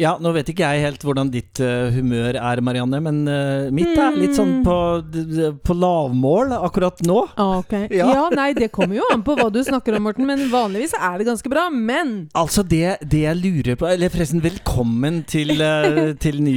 Ja, 0.00 0.14
nå 0.22 0.30
vet 0.32 0.48
ikke 0.48 0.64
jeg 0.64 0.80
helt 0.86 1.02
hvordan 1.04 1.28
ditt 1.32 1.60
uh, 1.60 1.90
humør 1.92 2.38
er, 2.40 2.60
Marianne, 2.64 3.00
men 3.04 3.18
uh, 3.28 3.66
mitt 3.76 3.92
er 4.00 4.16
litt 4.16 4.32
sånn 4.38 4.62
på, 4.64 4.76
d- 5.12 5.24
d- 5.28 5.50
på 5.66 5.76
lavmål 5.76 6.54
akkurat 6.56 7.02
nå. 7.06 7.18
Ah, 7.36 7.58
ok. 7.60 7.74
Ja. 8.00 8.06
Ja. 8.16 8.22
nei, 8.32 8.48
det 8.56 8.70
kommer 8.72 8.96
jo 8.96 9.04
an 9.12 9.22
på 9.26 9.34
hva 9.36 9.50
du 9.52 9.60
snakker 9.66 9.98
om, 9.98 10.06
Morten. 10.08 10.24
Men 10.28 10.46
vanligvis 10.52 10.94
er 10.96 11.20
det 11.20 11.28
ganske 11.28 11.52
bra. 11.52 11.66
Men 11.74 12.14
Altså, 12.38 12.64
det, 12.64 12.96
det 13.04 13.24
jeg 13.26 13.40
lurer 13.42 13.76
på 13.80 13.88
Eller 13.90 14.08
forresten, 14.12 14.40
velkommen 14.44 15.20
til, 15.28 15.52
uh, 15.60 16.10
til 16.24 16.40
ny 16.46 16.56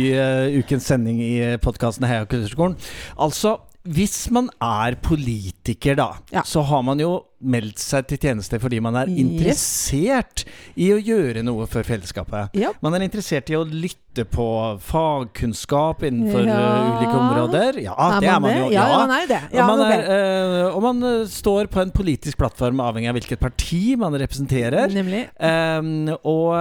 ukens 0.61 0.87
sending 0.89 1.19
i 1.25 1.35
podkasten 1.63 2.07
Heia 2.07 2.23
kulturskolen. 2.29 2.77
Altså, 3.19 3.57
hvis 3.83 4.29
man 4.31 4.47
er 4.63 4.95
politiker, 5.03 5.97
da, 5.99 6.05
Ja. 6.31 6.45
så 6.47 6.61
har 6.63 6.83
man 6.87 7.01
jo 7.03 7.17
meldt 7.43 7.79
seg 7.81 8.07
til 8.07 8.17
tjeneste 8.17 8.59
fordi 8.61 8.79
man 8.83 8.95
er 8.95 9.07
Yes. 9.11 9.19
interessert 9.23 10.43
i 10.79 10.89
å 10.93 10.99
gjøre 11.03 11.43
noe 11.43 11.67
for 11.67 11.83
fellesskapet. 11.83 12.49
ja. 12.57 12.71
Man 12.81 12.93
er 12.95 13.05
interessert 13.05 13.49
i 13.51 13.57
å 13.59 13.63
lytte 13.67 14.25
på 14.29 14.45
fagkunnskap 14.79 16.03
innenfor 16.05 16.45
Ja. 16.45 16.57
eh, 16.57 16.89
ulike 16.93 17.17
områder. 17.17 17.79
Ja, 17.83 18.19
det 18.19 18.29
er 18.29 18.39
man 18.39 18.57
jo. 18.57 18.69
Ja, 18.71 18.85
man 18.97 19.11
er 19.11 19.27
det. 19.27 19.41
Ja, 19.53 19.63
og, 19.67 19.77
man 19.77 19.91
er, 19.91 20.03
eh, 20.03 20.75
og 20.75 20.81
man 20.83 21.03
eh, 21.03 21.25
står 21.27 21.67
på 21.67 21.81
en 21.81 21.91
politisk 21.91 22.37
plattform 22.37 22.79
avhengig 22.79 23.09
av 23.09 23.15
hvilket 23.17 23.39
parti 23.39 23.95
man 23.97 24.13
representerer. 24.13 24.87
Nemlig. 24.93 25.27
Um, 25.39 26.09
og, 26.23 26.53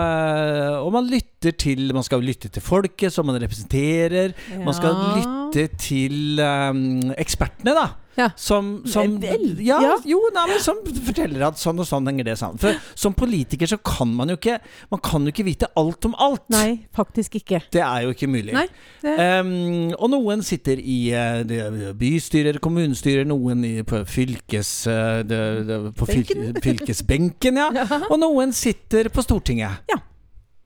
og 0.87 0.93
man 0.93 1.07
lytter 1.11 1.53
til 1.59 1.93
Man 1.93 2.05
skal 2.07 2.23
lytte 2.23 2.49
til 2.53 2.63
folket 2.63 3.13
som 3.13 3.27
man 3.27 3.39
representerer. 3.43 4.33
Man 4.65 4.75
skal 4.75 4.95
lytte 5.19 5.69
til 5.77 6.39
um, 6.41 7.13
ekspertene, 7.19 7.74
da. 7.74 7.89
Ja. 8.18 8.29
Som, 8.37 8.82
som, 8.87 9.15
Vel, 9.23 9.55
ja, 9.65 9.79
ja. 9.80 9.95
Jo, 10.05 10.18
nei, 10.35 10.43
men 10.51 10.59
som 10.60 10.80
forteller 10.85 11.46
at 11.49 11.57
sånn 11.60 11.79
og 11.80 11.87
sånn 11.88 12.07
henger 12.10 12.27
det 12.29 12.35
sammen. 12.41 12.60
For 12.60 12.77
som 12.99 13.15
politiker 13.16 13.71
så 13.71 13.79
kan 13.80 14.10
man 14.15 14.29
jo 14.29 14.37
ikke 14.37 14.59
Man 14.93 15.01
kan 15.01 15.24
jo 15.24 15.32
ikke 15.32 15.46
vite 15.46 15.71
alt 15.80 16.05
om 16.09 16.15
alt. 16.21 16.45
Nei, 16.52 16.83
faktisk 16.95 17.38
ikke. 17.40 17.63
Det 17.73 17.80
er 17.80 18.05
jo 18.05 18.13
ikke 18.13 18.29
mulig. 18.29 18.52
Nei, 18.57 18.66
det- 19.02 19.18
Um, 19.23 19.93
og 19.99 20.10
noen 20.13 20.43
sitter 20.45 20.77
i 20.80 20.99
uh, 21.16 21.93
bystyrer, 21.96 22.59
kommunestyrer, 22.63 23.24
noen 23.29 23.65
i, 23.65 23.74
på 23.87 24.02
fylkes... 24.09 24.71
uh, 24.90 25.23
det, 25.27 25.40
det, 25.68 25.79
på 25.96 26.07
fylke, 26.09 26.52
fylkesbenken, 26.63 27.57
ja. 27.63 27.71
Og 28.10 28.18
noen 28.21 28.52
sitter 28.57 29.09
på 29.13 29.23
Stortinget. 29.24 29.83
Ja. 29.90 29.99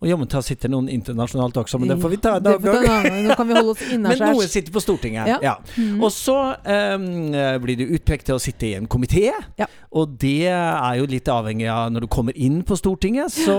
Og 0.06 0.12
jammen 0.12 0.28
ta 0.30 0.38
sitter 0.44 0.70
noen 0.70 0.86
internasjonalt 0.92 1.56
også, 1.64 1.80
men 1.82 1.90
det 1.90 1.96
får 2.02 2.12
vi 2.12 2.18
ta 2.22 2.36
en 2.38 2.46
annen 2.46 2.62
gang. 2.62 2.76
en 2.76 2.90
annen 2.92 3.08
gang. 3.10 3.24
Nå 3.26 3.38
kan 3.40 3.48
vi 3.48 3.56
holde 3.58 3.72
oss 3.74 3.82
Men 4.06 4.20
noen 4.22 4.50
sitter 4.52 4.74
på 4.74 4.82
Stortinget. 4.84 5.32
Ja. 5.32 5.38
Ja. 5.42 5.54
Mm. 5.74 5.98
Og 5.98 6.12
så 6.14 6.36
um, 6.94 7.34
blir 7.64 7.80
du 7.80 7.88
utpekt 7.96 8.28
til 8.30 8.38
å 8.38 8.42
sitte 8.42 8.68
i 8.68 8.76
en 8.78 8.86
komité. 8.86 9.32
Ja. 9.58 9.66
Og 9.96 10.14
det 10.20 10.46
er 10.52 10.98
jo 11.00 11.08
litt 11.10 11.28
avhengig 11.30 11.66
av 11.72 11.88
når 11.90 12.04
du 12.04 12.08
kommer 12.12 12.36
inn 12.36 12.60
på 12.66 12.76
Stortinget, 12.78 13.32
så, 13.32 13.58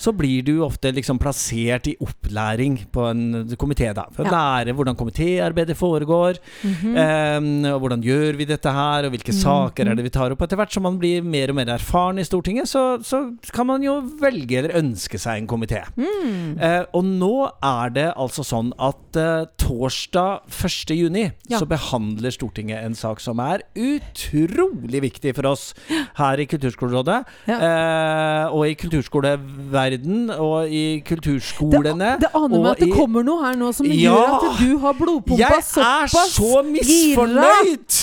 så 0.00 0.12
blir 0.16 0.44
du 0.44 0.58
ofte 0.66 0.90
liksom 0.92 1.20
plassert 1.22 1.88
i 1.88 1.94
opplæring 2.02 2.80
på 2.92 3.06
en 3.08 3.54
komité, 3.60 3.92
da. 3.96 4.08
For 4.12 4.26
å 4.26 4.32
lære 4.34 4.74
hvordan 4.76 4.98
komitéarbeidet 4.98 5.78
foregår. 5.78 6.42
Mhm. 6.66 6.98
um, 6.98 7.50
og 7.72 7.80
hvordan 7.84 8.04
gjør 8.04 8.38
vi 8.38 8.48
dette 8.48 8.72
her, 8.74 9.06
og 9.06 9.14
hvilke 9.14 9.34
saker 9.34 9.88
er 9.88 9.96
det 9.96 10.04
vi 10.04 10.12
tar 10.12 10.34
opp. 10.34 10.44
Etter 10.44 10.58
hvert 10.60 10.74
som 10.74 10.84
man 10.84 10.98
blir 11.00 11.24
mer 11.24 11.52
og 11.52 11.58
mer 11.60 11.72
erfaren 11.78 12.20
i 12.20 12.26
Stortinget, 12.26 12.68
så, 12.68 12.84
så 13.04 13.24
kan 13.54 13.68
man 13.70 13.84
jo 13.84 14.00
velge 14.20 14.60
eller 14.60 14.76
ønske 14.82 15.20
seg 15.20 15.40
en 15.40 15.50
komité. 15.50 15.77
Mm. 15.96 16.58
Eh, 16.60 16.84
og 16.94 17.04
nå 17.04 17.30
er 17.64 17.90
det 17.94 18.06
altså 18.16 18.44
sånn 18.46 18.72
at 18.78 19.16
eh, 19.18 19.44
torsdag 19.60 20.42
1. 20.50 20.94
juni 20.96 21.24
Ja. 21.50 21.58
så 21.60 21.66
behandler 21.68 22.30
Stortinget 22.34 22.84
en 22.84 22.94
sak 22.98 23.20
som 23.20 23.38
er 23.40 23.62
utrolig 23.76 25.00
viktig 25.02 25.34
for 25.36 25.46
oss 25.52 25.74
her 26.18 26.38
i 26.42 26.46
Kulturskolerådet. 26.50 27.18
Ja. 27.48 27.58
Eh, 27.58 28.54
og 28.54 28.66
i 28.68 28.74
kulturskoleverden 28.78 30.30
og 30.38 30.68
i 30.72 31.00
kulturskolene. 31.06 32.14
Det, 32.18 32.28
det 32.28 32.30
aner 32.34 32.62
meg 32.62 32.70
at 32.72 32.82
det 32.82 32.88
i- 32.88 32.96
kommer 32.96 33.24
noe 33.26 33.42
her 33.44 33.56
nå 33.60 33.72
som 33.74 33.86
Ja! 33.86 34.14
gjør 34.14 34.34
at 34.36 34.60
du 34.62 34.78
har 34.82 34.94
blodpumpa 34.98 35.38
Jeg 35.38 35.58
er 35.58 36.06
så 36.08 36.62
misfornøyd! 36.68 37.98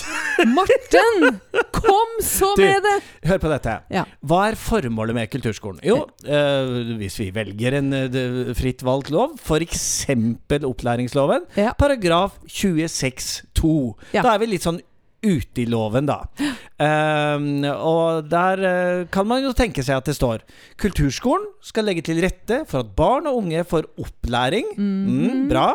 Morten! 0.51 1.39
Kom 1.75 2.17
så 2.23 2.51
Du, 2.57 2.61
med 2.63 2.83
det! 2.83 2.95
Hør 3.29 3.39
på 3.41 3.49
dette. 3.51 3.77
Hva 4.25 4.41
er 4.49 4.55
formålet 4.59 5.15
med 5.15 5.29
kulturskolen? 5.31 5.79
Jo, 5.85 6.01
eh, 6.25 6.95
hvis 6.99 7.17
vi 7.21 7.29
velger 7.35 7.54
en 7.79 7.93
eh, 7.93 8.53
fritt 8.57 8.81
valgt 8.83 9.09
lov, 9.09 9.37
f.eks. 9.39 10.05
opplæringsloven, 10.63 11.45
Ja. 11.57 11.73
paragraf 11.77 12.39
26-2. 12.47 13.95
Ja. 14.13 14.21
Da 14.21 14.33
er 14.35 14.39
vi 14.39 14.45
litt 14.55 14.65
sånn 14.65 14.81
ute 15.23 15.63
i 15.63 15.65
loven, 15.69 16.07
da. 16.09 16.19
Um, 16.75 17.63
og 17.63 18.27
der 18.29 18.61
uh, 18.61 19.05
kan 19.11 19.27
man 19.29 19.45
jo 19.45 19.53
tenke 19.55 19.83
seg 19.85 20.01
at 20.01 20.09
det 20.09 20.17
står 20.17 20.41
Kulturskolen 20.81 21.45
skal 21.63 21.87
legge 21.87 22.03
til 22.03 22.19
rette 22.23 22.57
for 22.67 22.83
at 22.83 22.91
barn 22.97 23.29
og 23.29 23.39
unge 23.39 23.63
får 23.67 23.87
opplæring, 24.01 24.73
mm, 24.75 25.45
bra, 25.49 25.69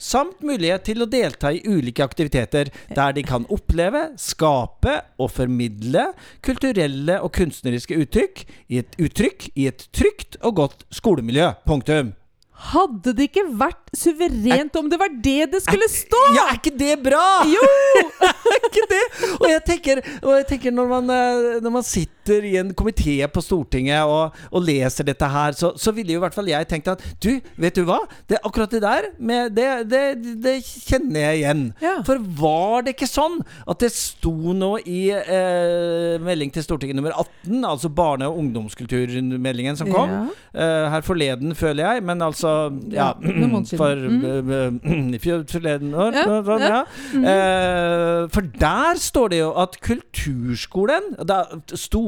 samt 0.00 0.40
mulighet 0.46 0.86
til 0.88 1.04
å 1.04 1.10
delta 1.10 1.52
i 1.52 1.62
ulike 1.68 2.04
aktiviteter 2.04 2.72
der 2.96 3.16
de 3.16 3.24
kan 3.26 3.46
oppleve, 3.52 4.08
skape 4.20 4.98
og 5.20 5.32
formidle 5.36 6.08
kulturelle 6.46 7.20
og 7.20 7.34
kunstneriske 7.36 8.00
uttrykk 8.00 8.46
i 8.72 8.82
et, 8.82 8.96
uttrykk 8.96 9.50
i 9.54 9.68
et 9.70 9.88
trygt 9.94 10.40
og 10.42 10.62
godt 10.64 10.88
skolemiljø. 10.94 11.52
Punktum. 11.68 12.16
Hadde 12.56 13.12
det 13.12 13.28
ikke 13.28 13.44
vært 13.60 13.90
suverent 13.92 14.76
om 14.80 14.86
det 14.88 14.98
var 15.00 15.12
det 15.12 15.50
det 15.52 15.60
skulle 15.60 15.88
stå? 15.92 16.20
Ja, 16.34 16.46
er 16.48 16.56
ikke 16.56 16.72
det 16.72 16.94
bra?! 17.04 17.44
Jo! 17.52 17.64
er 18.54 18.68
ikke 18.70 18.86
det? 18.90 19.02
Og 19.36 19.48
jeg 19.50 19.64
tenker, 19.68 20.00
og 20.22 20.30
jeg 20.38 20.46
tenker 20.54 20.72
når, 20.72 20.88
man, 20.94 21.12
eh, 21.12 21.58
når 21.60 21.74
man 21.74 21.84
sitter 21.86 22.15
i 22.30 22.56
en 22.60 22.72
komité 22.74 23.16
på 23.32 23.40
Stortinget 23.44 24.02
og, 24.06 24.34
og 24.50 24.62
leser 24.66 25.04
dette 25.04 25.28
her, 25.30 25.52
så, 25.56 25.72
så 25.78 25.92
ville 25.96 26.12
jo 26.12 26.18
i 26.20 26.24
hvert 26.24 26.34
fall 26.34 26.48
jeg 26.50 26.68
tenkt 26.68 26.88
at 26.92 27.02
du, 27.22 27.40
vet 27.56 27.74
du 27.76 27.84
hva? 27.88 27.98
Det, 28.28 28.38
akkurat 28.44 28.70
det 28.70 28.82
der, 28.82 29.08
med, 29.18 29.54
det, 29.56 29.68
det, 29.90 30.02
det 30.44 30.56
kjenner 30.64 31.20
jeg 31.28 31.40
igjen. 31.42 31.62
Ja. 31.82 31.94
For 32.06 32.18
var 32.40 32.82
det 32.86 32.96
ikke 32.96 33.08
sånn 33.10 33.38
at 33.66 33.80
det 33.82 33.92
sto 33.94 34.32
nå 34.56 34.72
i 34.86 35.10
eh, 35.14 36.16
melding 36.22 36.52
til 36.54 36.64
Stortinget 36.66 36.96
nummer 36.98 37.14
18, 37.16 37.64
altså 37.64 37.88
barne- 37.92 38.26
og 38.30 38.38
ungdomskulturmeldingen 38.42 39.76
som 39.78 39.90
kom, 39.92 40.10
Ja. 40.10 40.24
eh, 40.54 40.90
her 40.96 41.00
forleden, 41.06 41.54
føler 41.54 41.84
jeg, 41.94 42.02
men 42.04 42.22
altså 42.22 42.54
Ja, 42.92 43.06
Ja, 43.06 43.62
for 43.76 43.94
Mm. 43.96 44.24
eh, 44.24 45.14
eh, 45.14 45.44
forleden 45.50 45.94
år. 45.94 46.12
Ja, 46.16 46.58
ja. 46.58 46.80
Eh, 47.14 48.28
for 48.32 48.40
der 48.60 48.94
står 49.00 49.28
det 49.32 49.38
jo 49.40 49.50
at 49.62 49.76
kulturskolen 49.80 51.14
da, 51.26 51.44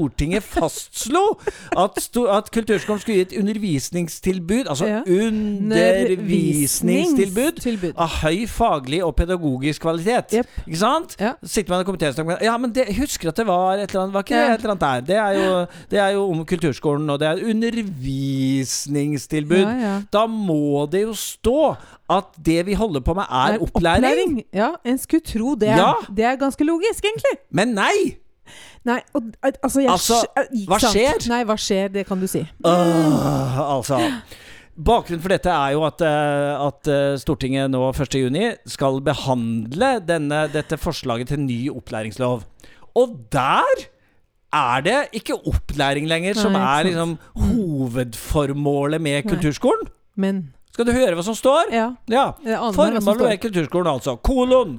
Stortinget 0.08 0.42
fastslo 0.42 1.38
at, 1.76 1.90
sto, 2.02 2.24
at 2.32 2.48
kulturskolen 2.54 3.00
skulle 3.02 3.16
gi 3.18 3.22
et 3.26 3.34
undervisningstilbud, 3.40 4.64
altså 4.68 4.86
Ja. 4.88 5.00
undervisningstilbud 5.06 7.52
Tilbud. 7.60 7.92
av 7.96 8.08
høy 8.22 8.46
faglig 8.48 9.02
og 9.04 9.16
pedagogisk 9.16 9.80
kvalitet. 9.84 10.32
Yep. 10.38 10.46
Ikke 10.66 10.78
sant? 10.80 11.16
Ja. 11.20 11.32
Sitter 11.44 11.70
man 11.74 11.80
i 11.84 11.86
med 12.24 12.36
Ja, 12.42 12.56
men 12.58 12.72
det, 12.72 12.96
husker 12.96 13.28
at 13.28 13.36
det 13.36 13.46
var 13.46 13.72
et 13.76 13.90
eller 13.90 14.00
annet 14.02 14.14
Var 14.14 14.22
ikke 14.22 14.34
Ja. 14.34 14.40
det 14.40 14.50
et 14.54 14.60
eller 14.64 14.70
annet 14.70 14.80
der? 14.80 15.00
Det 15.00 15.16
er 15.16 15.32
jo, 15.32 15.66
det 15.90 15.98
er 15.98 16.08
jo 16.14 16.30
om 16.30 16.44
kulturskolen, 16.46 17.10
og 17.10 17.18
det 17.20 17.28
er 17.28 17.34
undervisningstilbud. 17.48 19.56
Ja, 19.56 19.70
ja. 19.70 20.00
Da 20.12 20.26
må 20.26 20.86
det 20.90 21.02
jo 21.02 21.12
stå 21.14 21.76
at 22.10 22.24
det 22.44 22.66
vi 22.66 22.72
holder 22.74 23.00
på 23.00 23.14
med, 23.14 23.22
er, 23.30 23.58
opplæring. 23.60 24.42
Ja, 24.54 24.70
en 24.84 24.98
skulle 24.98 25.20
tro 25.20 25.54
det. 25.54 25.66
Ja. 25.68 25.92
Det 26.16 26.24
er 26.24 26.36
ganske 26.36 26.64
logisk, 26.64 27.04
egentlig. 27.04 27.38
Men 27.50 27.68
nei! 27.74 28.16
Nei, 28.88 28.98
og, 29.14 29.30
altså, 29.44 29.82
jeg, 29.84 29.90
Altså, 29.92 30.18
hva 30.68 30.78
sant? 30.80 30.94
skjer? 30.96 31.24
Nei, 31.30 31.40
hva 31.48 31.56
skjer? 31.60 31.90
Det 31.92 32.06
kan 32.08 32.20
du 32.22 32.28
si. 32.30 32.40
Åh, 32.64 33.58
altså 33.76 33.98
Bakgrunnen 34.78 35.22
for 35.24 35.32
dette 35.34 35.50
er 35.50 35.72
jo 35.74 35.80
at, 35.88 36.02
eh, 36.06 36.66
at 36.68 36.88
eh, 36.94 37.16
Stortinget 37.18 37.66
nå 37.72 37.80
1.6 37.90 38.60
skal 38.76 39.00
behandle 39.02 39.88
denne, 40.06 40.44
dette 40.54 40.78
forslaget 40.78 41.32
til 41.32 41.40
ny 41.42 41.56
opplæringslov. 41.72 42.44
Og 42.98 43.16
der 43.34 43.82
er 44.54 44.84
det 44.86 44.98
ikke 45.18 45.34
opplæring 45.50 46.06
lenger 46.08 46.38
som 46.38 46.54
Nei, 46.54 46.62
er 46.62 46.86
liksom 46.92 47.16
hovedformålet 47.42 49.02
med 49.02 49.18
Nei. 49.24 49.26
kulturskolen. 49.34 49.90
Men 50.16 50.40
Skal 50.72 50.86
du 50.86 50.92
høre 50.94 51.18
hva 51.18 51.24
som 51.26 51.34
står? 51.34 51.72
ja. 51.74 51.88
Ja. 52.08 52.28
Som 52.70 52.74
Formålet 52.78 53.28
med 53.34 53.40
kulturskolen, 53.42 53.90
altså. 53.98 54.14
Kolon. 54.22 54.78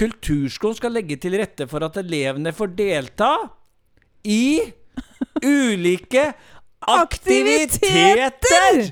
Kulturskolen 0.00 0.78
skal 0.78 0.94
legge 0.96 1.18
til 1.20 1.36
rette 1.36 1.66
for 1.70 1.84
at 1.84 1.98
elevene 2.00 2.54
får 2.56 2.72
delta 2.78 3.34
i 4.24 4.60
ulike 5.44 6.30
aktiviteter! 6.80 8.88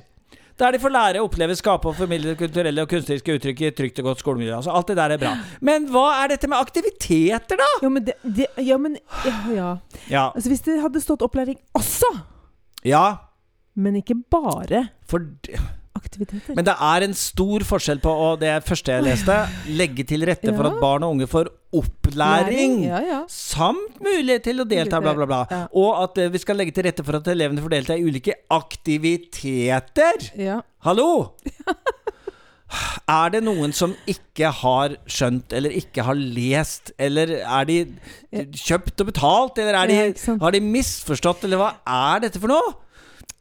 Der 0.58 0.75
de 0.75 0.81
får 0.82 0.90
lære, 0.90 1.20
oppleve, 1.22 1.55
skape 1.55 1.87
og 1.87 1.94
formidle 1.94 2.32
kulturelle 2.37 2.82
og 2.82 2.90
kunstneriske 2.90 3.37
uttrykk 3.38 3.60
i 3.62 3.69
et 3.69 3.76
trygt 3.78 4.00
og 4.02 4.08
godt 4.08 4.25
skolemiljø. 4.25 4.56
Altså, 4.56 4.72
alt 4.75 4.88
det 4.90 4.96
der 4.99 5.14
er 5.14 5.20
bra. 5.22 5.37
Men 5.62 5.87
hva 5.93 6.08
er 6.25 6.32
dette 6.32 6.50
med 6.50 6.58
aktiviteter, 6.58 7.60
da? 7.60 7.69
Ja, 7.84 7.90
men, 7.94 8.08
det, 8.08 8.16
det, 8.26 8.49
ja, 8.66 8.78
men 8.82 8.99
ja, 9.22 9.37
ja. 9.55 9.69
Ja. 10.10 10.25
Altså, 10.34 10.50
Hvis 10.50 10.66
det 10.66 10.81
hadde 10.82 11.05
stått 11.05 11.22
opplæring 11.22 11.60
også, 11.78 12.10
ja 12.87 13.06
men 13.78 14.00
ikke 14.00 14.16
bare 14.31 14.88
for 15.08 15.25
aktiviteter 15.99 16.56
Men 16.56 16.67
det 16.69 16.75
er 16.89 17.06
en 17.06 17.17
stor 17.19 17.65
forskjell 17.69 18.00
på, 18.05 18.12
og 18.29 18.41
det 18.43 18.55
første 18.67 18.95
jeg 18.97 19.06
leste, 19.06 19.39
legge 19.79 20.06
til 20.09 20.27
rette 20.29 20.55
for 20.55 20.71
at 20.71 20.79
barn 20.83 21.06
og 21.06 21.17
unge 21.17 21.29
får 21.31 21.50
opplæring. 21.79 22.79
Ja, 22.87 23.03
ja. 23.05 23.21
Samt 23.33 23.99
mulighet 24.00 24.47
til 24.49 24.65
å 24.65 24.69
delta, 24.69 25.03
bla, 25.05 25.12
bla, 25.19 25.29
bla. 25.29 25.43
Ja. 25.53 25.61
Og 25.77 25.99
at 26.06 26.23
eh, 26.23 26.31
vi 26.33 26.41
skal 26.41 26.56
legge 26.61 26.73
til 26.77 26.89
rette 26.89 27.05
for 27.05 27.19
at 27.21 27.29
elevene 27.29 27.65
får 27.65 27.75
delta 27.77 27.99
i 27.99 28.06
ulike 28.09 28.39
aktiviteter. 28.56 30.31
ja. 30.39 30.62
Hallo! 30.87 31.35
Er 33.09 33.31
det 33.33 33.41
noen 33.47 33.73
som 33.73 33.94
ikke 34.11 34.51
har 34.61 34.94
skjønt, 35.09 35.55
eller 35.56 35.73
ikke 35.73 36.05
har 36.05 36.19
lest, 36.19 36.93
eller 37.01 37.39
er 37.41 37.69
de 37.69 37.79
kjøpt 38.53 39.01
og 39.01 39.09
betalt, 39.09 39.61
eller 39.62 39.79
er 39.79 39.89
de, 39.89 40.35
har 40.43 40.53
de 40.53 40.61
misforstått, 40.61 41.47
eller 41.49 41.62
hva 41.62 41.71
er 41.89 42.27
dette 42.27 42.43
for 42.43 42.53
noe? 42.53 42.75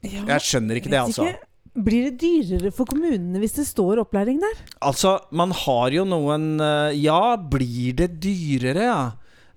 Jeg 0.05 0.45
skjønner 0.45 0.79
ikke 0.79 0.93
det, 0.93 1.01
altså. 1.01 1.27
ikke. 1.27 1.46
Blir 1.77 2.07
det 2.07 2.17
dyrere 2.23 2.71
for 2.73 2.89
kommunene 2.89 3.37
hvis 3.41 3.53
det 3.59 3.67
står 3.69 4.01
opplæring 4.01 4.39
der? 4.41 4.55
Altså, 4.81 5.19
man 5.29 5.53
har 5.53 5.93
jo 5.93 6.07
noen 6.09 6.57
eh, 6.63 6.97
Ja, 7.03 7.37
blir 7.37 7.93
det 7.99 8.15
dyrere, 8.23 8.87
ja? 8.87 9.01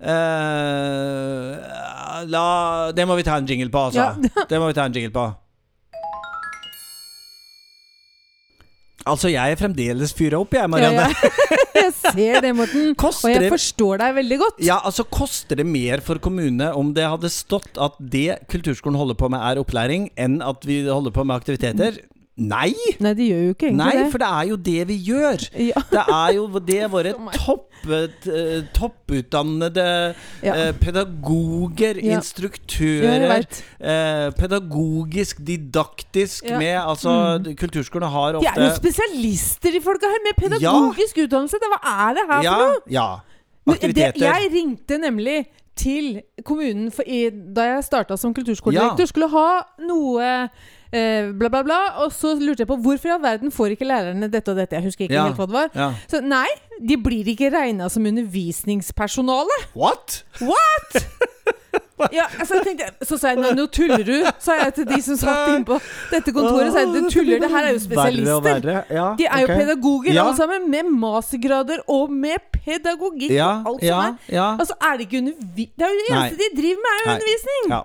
Uh, 0.01 1.61
la 2.33 2.45
Det 2.97 3.05
må 3.05 3.19
vi 3.19 3.25
ta 3.27 3.37
en 3.37 3.49
jingle 3.49 3.69
på, 3.73 3.83
altså. 3.91 4.01
Ja. 4.01 4.45
Det 4.49 4.61
må 4.61 4.71
vi 4.71 4.77
ta 4.77 4.87
en 4.89 4.97
jingle 4.97 5.13
på. 5.13 5.27
Altså, 9.11 9.31
jeg 9.33 9.55
er 9.55 9.59
fremdeles 9.61 10.15
fyra 10.17 10.41
opp, 10.41 10.55
jeg, 10.57 10.71
Marianne. 10.71 11.09
Ja, 11.11 11.31
ja. 11.31 11.59
jeg 11.81 11.93
ser 11.99 12.45
det, 12.45 12.53
Morten. 12.57 12.95
Koster 13.01 13.31
Og 13.31 13.37
jeg 13.37 13.53
forstår 13.53 14.03
deg 14.05 14.15
veldig 14.21 14.41
godt. 14.45 14.63
Ja, 14.67 14.79
altså 14.87 15.07
Koster 15.11 15.59
det 15.61 15.67
mer 15.69 16.05
for 16.07 16.23
kommunene 16.23 16.71
om 16.79 16.95
det 16.97 17.09
hadde 17.09 17.33
stått 17.33 17.81
at 17.81 17.99
det 18.01 18.41
kulturskolen 18.53 18.99
holder 19.01 19.19
på 19.19 19.31
med, 19.33 19.43
er 19.43 19.61
opplæring, 19.63 20.09
enn 20.21 20.41
at 20.45 20.65
vi 20.69 20.83
holder 20.87 21.15
på 21.15 21.27
med 21.27 21.41
aktiviteter? 21.41 22.01
Nei! 22.41 22.73
Nei, 23.05 23.11
de 23.19 23.25
gjør 23.29 23.41
jo 23.45 23.55
ikke 23.55 23.67
egentlig 23.69 23.85
Nei, 23.85 23.97
det. 23.99 24.05
for 24.13 24.23
det 24.23 24.29
er 24.33 24.45
jo 24.49 24.57
det 24.57 24.85
vi 24.89 24.97
gjør. 25.11 25.43
Ja. 25.71 25.83
Det 25.91 26.05
er 26.09 26.31
jo 26.39 26.45
det 26.65 26.79
våre 26.93 27.13
topp, 27.45 27.67
eh, 27.91 28.63
topputdannede 28.77 30.15
Ja. 30.43 30.55
eh, 30.55 30.73
pedagoger, 30.81 32.01
Ja. 32.01 32.07
Ja, 32.11 32.17
instruktører 32.17 33.45
eh, 33.45 34.31
Pedagogisk, 34.39 35.43
didaktisk 35.47 36.45
Ja. 36.49 36.55
Mm. 36.57 36.59
med 36.59 36.77
Altså, 36.81 37.55
kulturskolene 37.61 38.11
har 38.11 38.33
De 38.41 38.47
er 38.47 38.65
jo 38.65 38.75
spesialister, 38.77 39.71
de 39.77 39.81
folka 39.85 40.07
her, 40.09 40.23
med 40.25 40.35
pedagogisk 40.41 41.19
utdannelse. 41.27 41.57
Det, 41.61 41.69
hva 41.75 41.81
er 42.09 42.15
det 42.15 42.25
her 42.31 42.43
Ja, 42.43 42.55
for 42.57 42.67
noe? 42.67 42.81
ja. 42.91 43.09
Aktiviteter. 43.71 44.13
Det, 44.13 44.21
jeg 44.21 44.51
ringte 44.55 44.99
nemlig 44.99 45.47
til 45.77 46.21
kommunen 46.45 46.91
for 46.93 47.03
i, 47.07 47.31
da 47.31 47.63
jeg 47.77 47.85
starta 47.85 48.17
som 48.17 48.33
kulturskoledirektor. 48.35 49.05
Ja. 49.05 49.07
Skulle 49.07 49.29
ha 49.29 49.63
noe 49.87 50.49
eh, 50.93 51.31
bla, 51.33 51.49
bla, 51.49 51.63
bla. 51.63 51.81
Og 52.05 52.13
så 52.13 52.35
lurte 52.41 52.65
jeg 52.65 52.69
på 52.69 52.77
hvorfor 52.83 53.07
i 53.09 53.15
all 53.17 53.23
verden 53.23 53.51
får 53.55 53.77
ikke 53.77 53.87
lærerne 53.89 54.31
dette 54.31 54.49
og 54.51 54.57
dette. 54.61 54.77
Jeg 54.77 54.85
husker 54.89 55.05
ikke 55.07 55.15
Ja. 55.15 55.25
helt 55.29 55.37
hva 55.39 55.47
det 55.47 55.59
var. 55.59 55.71
ja. 55.75 55.91
Så 56.11 56.21
nei, 56.23 56.47
de 56.81 56.97
blir 56.97 57.25
ikke 57.35 57.51
regna 57.53 57.89
som 57.91 58.07
undervisningspersonale. 58.07 59.61
What? 59.75 60.25
What?! 60.41 61.01
Ja, 62.17 62.25
altså 62.41 62.55
jeg 62.57 62.65
tenkte, 62.65 63.05
så 63.05 63.19
sa 63.21 63.29
jeg 63.35 63.43
nå, 63.43 63.51
nå 63.59 63.67
tuller 63.69 64.01
du, 64.09 64.25
sa 64.41 64.55
jeg 64.57 64.73
til 64.79 64.87
de 64.89 65.01
som 65.05 65.19
satt 65.21 65.51
inne 65.53 65.67
på 65.69 65.77
dette 66.09 66.33
kontoret. 66.33 66.71
Sa 66.73 66.81
jeg, 66.81 66.95
du 66.95 67.11
tuller, 67.13 67.43
det 67.43 67.51
her 67.53 67.67
er 67.69 67.75
jo 67.75 67.77
Verre 67.77 67.77
og 67.77 67.83
spesialister. 67.85 68.41
verre. 68.47 68.77
Ja, 68.97 69.05
De 69.19 69.27
er 69.29 69.43
jo 69.43 69.49
ok. 69.51 69.53
pedagoger 69.61 70.15
Ja. 70.17 70.23
alle 70.25 70.37
sammen, 70.39 70.65
med 70.73 70.89
mastergrader 71.03 71.83
og 71.93 72.11
med 72.11 72.41
pedagogikk 72.57 73.31
Ja, 73.37 73.51
og 73.67 73.75
alt 73.75 73.85
ja, 73.85 74.01
som 74.01 74.15
er. 74.17 74.33
ja. 74.33 74.49
Altså, 74.57 74.79
er 74.81 74.97
det 74.97 75.07
ikke 75.11 75.19
undervi... 75.21 75.69
Det 75.77 75.85
er 75.85 75.93
jo 75.93 76.01
det 76.01 76.09
Nei. 76.09 76.23
eneste 76.25 76.41
de 76.41 76.49
driver 76.63 76.81
med, 76.87 76.91
er 76.97 77.05
jo 77.05 77.11
Nei. 77.11 77.19
undervisning! 77.21 77.69
Ja. 77.77 77.83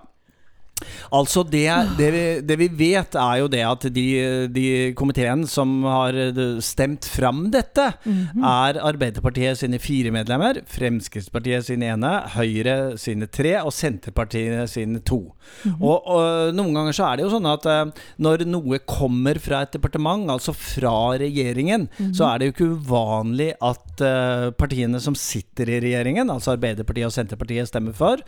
Altså, 1.12 1.42
det, 1.46 1.66
det, 1.98 2.08
vi, 2.14 2.22
det 2.46 2.56
vi 2.58 2.68
vet, 2.68 3.14
er 3.14 3.38
jo 3.42 3.48
det 3.52 3.62
at 3.66 3.86
de, 3.94 4.06
de 4.52 4.66
komiteen 4.98 5.44
som 5.46 5.82
har 5.86 6.14
eh, 6.14 6.40
stemt 6.64 7.04
fram 7.06 7.50
dette, 7.54 7.92
Mhm. 8.06 8.42
er 8.44 8.78
Arbeiderpartiet 8.86 9.58
sine 9.60 9.78
fire 9.82 10.10
medlemmer, 10.14 10.60
Fremskrittspartiet 10.66 11.64
sine 11.66 11.88
ene, 11.94 12.10
Høyre 12.34 12.96
sine 12.98 13.26
tre 13.30 13.56
og 13.62 13.72
Senterpartiet 13.72 14.68
sine 14.70 15.00
to. 15.06 15.32
Mhm. 15.64 15.76
og, 15.82 16.06
og 16.10 16.54
noen 16.56 16.74
ganger 16.74 16.92
så 16.96 17.06
er 17.12 17.16
det 17.20 17.26
jo 17.26 17.30
sånn 17.36 17.46
at 17.52 17.66
eh, 17.70 17.84
når 18.22 18.44
noe 18.50 18.78
kommer 18.88 19.38
fra 19.42 19.62
et 19.66 19.72
departement, 19.76 20.26
altså 20.32 20.54
fra 20.56 20.94
regjeringen, 21.18 21.88
Mhm. 21.98 22.12
så 22.16 22.26
er 22.32 22.38
det 22.38 22.46
jo 22.48 22.54
ikke 22.56 22.80
uvanlig 22.80 23.52
at 23.62 24.00
eh, 24.04 24.50
partiene 24.58 25.00
som 25.00 25.14
sitter 25.14 25.68
i 25.70 25.80
regjeringen, 25.80 26.28
altså 26.30 26.56
Arbeiderpartiet 26.56 27.06
og 27.06 27.12
Senterpartiet, 27.14 27.68
stemmer 27.70 27.94
for. 27.96 28.18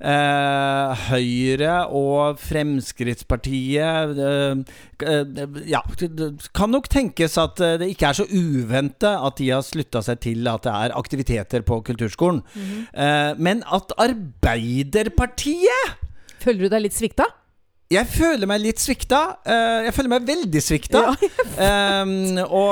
Eh, 0.00 0.94
Høyre 1.08 1.74
og 1.94 2.27
Fremskrittspartiet 2.36 4.18
eh, 4.18 4.54
Ja, 5.68 5.82
kan 6.56 6.70
nok 6.74 6.88
tenkes 6.92 7.38
at 7.40 7.60
eh, 7.64 7.78
det 7.80 7.90
ikke 7.94 8.10
er 8.10 8.18
så 8.20 8.26
uvente 8.28 9.08
at 9.08 9.38
de 9.40 9.50
har 9.54 9.62
slutta 9.66 10.02
seg 10.04 10.20
til 10.26 10.48
at 10.50 10.66
det 10.66 10.74
er 10.74 10.96
aktiviteter 10.98 11.64
på 11.66 11.80
kulturskolen. 11.86 12.42
Eh, 12.92 13.32
men 13.38 13.64
at 13.64 13.92
Arbeiderpartiet 13.98 15.96
Føler 16.38 16.66
du 16.66 16.68
deg 16.70 16.84
litt 16.86 16.94
svikta? 16.94 17.26
Jeg 17.88 18.04
føler 18.12 18.48
meg 18.48 18.60
litt 18.60 18.82
svikta. 18.82 19.20
eh, 19.48 19.86
jeg 19.86 19.94
føler 19.96 20.12
meg 20.12 20.26
veldig 20.28 20.60
svikta. 20.64 21.04
Ehm, 21.58 22.36
og, 22.44 22.70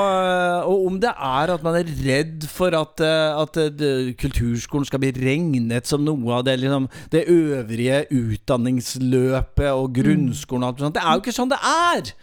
og 0.69 0.83
om 0.87 0.99
det 1.03 1.09
er 1.11 1.51
at 1.51 1.63
man 1.65 1.75
er 1.75 1.89
redd 2.05 2.45
for 2.47 2.71
at, 2.77 3.01
eh, 3.03 3.39
at 3.41 3.57
eh, 3.59 4.13
kulturskolen 4.15 4.87
skal 4.87 5.01
bli 5.03 5.09
regnet 5.17 5.89
som 5.89 6.05
noe 6.05 6.37
av 6.37 6.45
det, 6.47 6.55
liksom, 6.61 6.85
det 7.11 7.25
øvrige 7.33 8.05
utdanningsløpet 8.15 9.71
og 9.73 9.97
grunnskolen 9.97 10.63
og 10.63 10.69
alt 10.69 10.85
sånt. 10.85 10.95
Det 10.95 11.03
er 11.03 11.11
jo 11.17 11.25
ikke 11.25 11.35
sånn 11.35 11.51
det 11.51 11.59
er! 11.67 12.13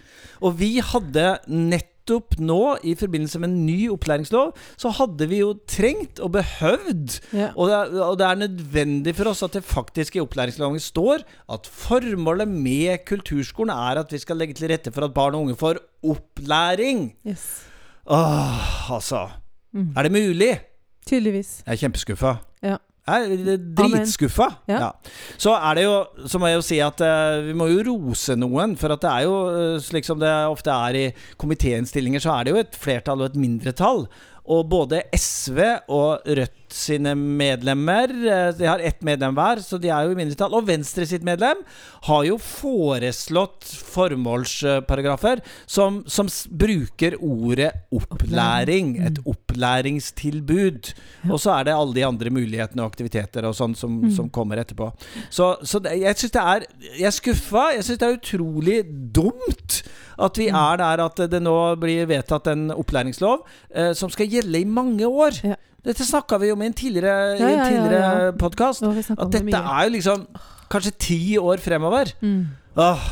Og 0.44 0.56
vi 0.60 0.70
hadde 0.82 1.26
nettopp 1.50 1.93
nå, 2.38 2.76
i 2.84 2.94
forbindelse 2.94 3.38
med 3.38 3.48
en 3.48 3.66
ny 3.66 3.88
opplæringslov, 3.90 4.52
så 4.76 4.90
hadde 4.90 5.28
vi 5.30 5.38
jo 5.40 5.54
trengt 5.66 6.20
og 6.20 6.32
behøvd 6.32 7.20
Ja. 7.32 7.50
og 7.56 7.68
det, 7.68 7.74
er, 7.76 8.02
og 8.04 8.18
det 8.18 8.26
er 8.26 8.34
nødvendig 8.34 9.14
for 9.16 9.30
oss 9.30 9.42
at 9.42 9.52
det 9.52 9.64
faktisk 9.64 10.16
i 10.16 10.20
opplæringsloven 10.20 10.80
står 10.80 11.24
at 11.52 11.66
formålet 11.66 12.48
med 12.48 13.04
kulturskolen 13.06 13.70
er 13.70 14.00
at 14.04 14.12
vi 14.12 14.18
skal 14.18 14.36
legge 14.36 14.54
til 14.54 14.68
rette 14.70 14.92
for 14.92 15.04
at 15.04 15.14
barn 15.14 15.34
og 15.34 15.40
unge 15.46 15.56
får 15.56 15.78
opplæring. 16.04 17.14
Yes. 17.26 17.62
Åh, 18.06 18.90
altså. 18.92 19.28
Mm. 19.72 19.92
Er 19.96 20.02
det 20.02 20.12
mulig? 20.12 20.60
Tydeligvis. 21.06 21.62
Jeg 21.66 21.72
er 21.72 21.76
kjempeskuffa. 21.76 22.34
Ja. 22.62 22.76
Er 23.04 23.58
dritskuffa. 23.76 24.46
Ja. 24.70 24.78
Ja. 24.80 24.90
Så 25.36 25.52
er 25.52 25.76
det 25.76 25.82
jo 25.84 25.96
Så 26.30 26.38
må 26.40 26.48
jeg 26.48 26.56
jo 26.56 26.64
si 26.64 26.78
at 26.80 27.02
uh, 27.04 27.42
vi 27.44 27.52
må 27.56 27.68
jo 27.68 27.82
rose 27.90 28.36
noen. 28.38 28.78
For 28.80 28.94
at 28.94 29.02
det 29.04 29.10
er 29.10 29.26
jo 29.26 29.34
eh, 29.50 29.80
slik 29.84 30.08
som 30.08 30.20
det 30.22 30.32
ofte 30.48 30.72
er 30.72 30.96
i 30.96 31.04
komitéinnstillinger, 31.40 32.22
så 32.24 32.38
er 32.38 32.46
det 32.46 32.54
jo 32.54 32.62
et 32.62 32.78
flertall 32.80 33.20
og 33.20 33.32
et 33.32 33.40
mindretall. 33.40 34.06
Og 34.44 34.64
både 34.68 35.02
SV 35.16 35.60
og 35.92 36.24
Rødt 36.24 36.63
sine 36.74 37.14
medlemmer 37.14 38.10
eh, 38.10 38.48
De 38.58 38.66
har 38.68 38.82
ett 38.82 39.02
medlem 39.06 39.36
hver, 39.36 39.62
så 39.64 39.78
de 39.80 39.90
er 39.92 40.06
jo 40.06 40.14
i 40.14 40.18
mindretall. 40.18 40.56
Og 40.58 40.66
Venstre 40.68 41.06
sitt 41.08 41.24
medlem 41.26 41.62
har 42.08 42.24
jo 42.26 42.38
foreslått 42.42 43.68
formålsparagrafer 43.94 45.42
som, 45.66 46.02
som 46.10 46.30
bruker 46.50 47.16
ordet 47.22 47.70
opplæring. 47.94 48.96
Et 49.06 49.20
opplæringstilbud. 49.24 50.92
Og 51.30 51.38
så 51.40 51.54
er 51.58 51.68
det 51.68 51.76
alle 51.76 51.96
de 51.96 52.06
andre 52.06 52.32
mulighetene 52.34 52.84
og 52.84 52.92
aktiviteter 52.92 53.46
og 53.48 53.56
sånn 53.56 53.76
som, 53.78 54.00
som 54.14 54.30
kommer 54.34 54.62
etterpå. 54.62 54.90
Så, 55.30 55.54
så 55.62 55.82
jeg 55.90 56.18
syns 56.18 56.34
det 56.34 56.44
er 56.44 56.66
Jeg 56.94 57.08
er 57.08 57.14
skuffa. 57.14 57.68
Jeg 57.76 57.86
syns 57.86 58.00
det 58.02 58.08
er 58.08 58.18
utrolig 58.18 58.80
dumt 59.14 59.82
at 60.14 60.38
vi 60.38 60.48
er 60.48 60.78
der 60.78 61.02
at 61.04 61.22
det 61.30 61.40
nå 61.42 61.56
blir 61.80 62.06
vedtatt 62.10 62.46
en 62.52 62.68
opplæringslov 62.74 63.42
eh, 63.74 63.92
som 63.98 64.12
skal 64.12 64.30
gjelde 64.30 64.60
i 64.60 64.68
mange 64.68 65.08
år. 65.08 65.40
Ja. 65.42 65.58
Dette 65.84 66.04
snakka 66.08 66.38
vi 66.40 66.50
om 66.54 66.62
i 66.64 66.66
en 66.70 66.76
tidligere, 66.76 67.38
Ja, 67.38 67.48
ja, 67.50 67.92
ja, 67.92 68.32
podkast. 68.40 68.82
At 68.82 69.30
dette 69.30 69.44
det 69.52 69.60
er 69.60 69.84
jo 69.88 69.94
liksom 69.98 70.26
kanskje 70.72 70.94
ti 70.98 71.20
år 71.38 71.60
fremover. 71.60 72.14
Mm. 72.24 72.46
Åh, 72.80 73.08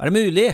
er 0.00 0.10
det 0.10 0.16
mulig? 0.24 0.48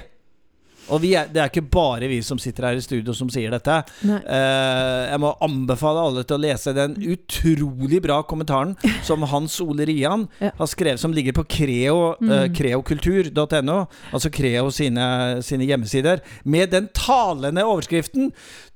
Og 0.92 0.98
vi 1.00 1.12
er, 1.14 1.28
det 1.30 1.38
er 1.40 1.46
ikke 1.48 1.62
bare 1.70 2.08
vi 2.10 2.16
som 2.26 2.36
sitter 2.42 2.66
her 2.66 2.76
i 2.76 2.82
studio 2.82 3.14
som 3.14 3.28
sier 3.30 3.52
dette. 3.54 3.76
Eh, 4.04 5.10
jeg 5.12 5.20
må 5.22 5.30
anbefale 5.46 6.02
alle 6.02 6.24
til 6.26 6.36
å 6.36 6.42
lese 6.42 6.74
den 6.76 6.96
utrolig 7.14 8.00
bra 8.02 8.18
kommentaren 8.26 8.74
som 9.06 9.22
Hans 9.30 9.60
Ole 9.62 9.86
Rian 9.88 10.26
Ja. 10.42 10.50
har 10.58 10.66
skrevet, 10.68 11.00
som 11.00 11.14
ligger 11.14 11.32
på 11.38 11.46
creo, 11.48 12.16
uh, 12.18 12.42
Mm. 12.42 12.52
creokultur.no, 12.58 13.78
altså 14.12 14.30
Creo 14.34 14.70
sine, 14.74 15.40
sine 15.46 15.64
hjemmesider, 15.70 16.20
med 16.44 16.70
den 16.74 16.90
talende 16.92 17.62
overskriften 17.64 18.32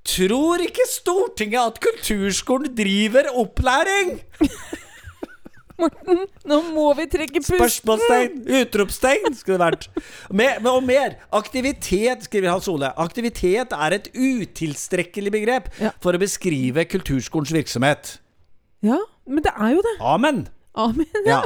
'Tror 0.06 0.62
ikke 0.62 0.84
Stortinget 0.88 1.60
at 1.72 1.80
kulturskolen 1.82 2.74
driver 2.78 3.26
opplæring?' 3.34 4.20
Morten, 5.76 6.22
nå 6.48 6.56
må 6.72 6.86
vi 6.96 7.04
trekke 7.12 7.40
pusten! 7.42 7.58
Spørsmålstegn, 7.58 8.38
utropstegn 8.62 9.34
skulle 9.36 9.58
det 9.58 9.66
vært. 9.66 9.88
Mer, 10.32 10.62
og 10.70 10.78
mer. 10.88 11.18
Aktivitet, 11.36 12.22
skriver 12.24 12.48
Hans 12.54 12.68
Ole. 12.72 12.88
Aktivitet 12.96 13.74
er 13.76 13.96
et 13.98 14.08
utilstrekkelig 14.16 15.32
begrep 15.34 15.68
Ja. 15.82 15.90
for 16.00 16.16
å 16.16 16.22
beskrive 16.22 16.86
kulturskolens 16.88 17.52
virksomhet. 17.52 18.14
Ja, 18.82 19.02
men 19.28 19.44
det 19.44 19.52
er 19.52 19.74
jo 19.76 19.84
det. 19.84 19.94
Amen. 20.00 20.46
Amen. 20.76 21.06
Ja. 21.28 21.42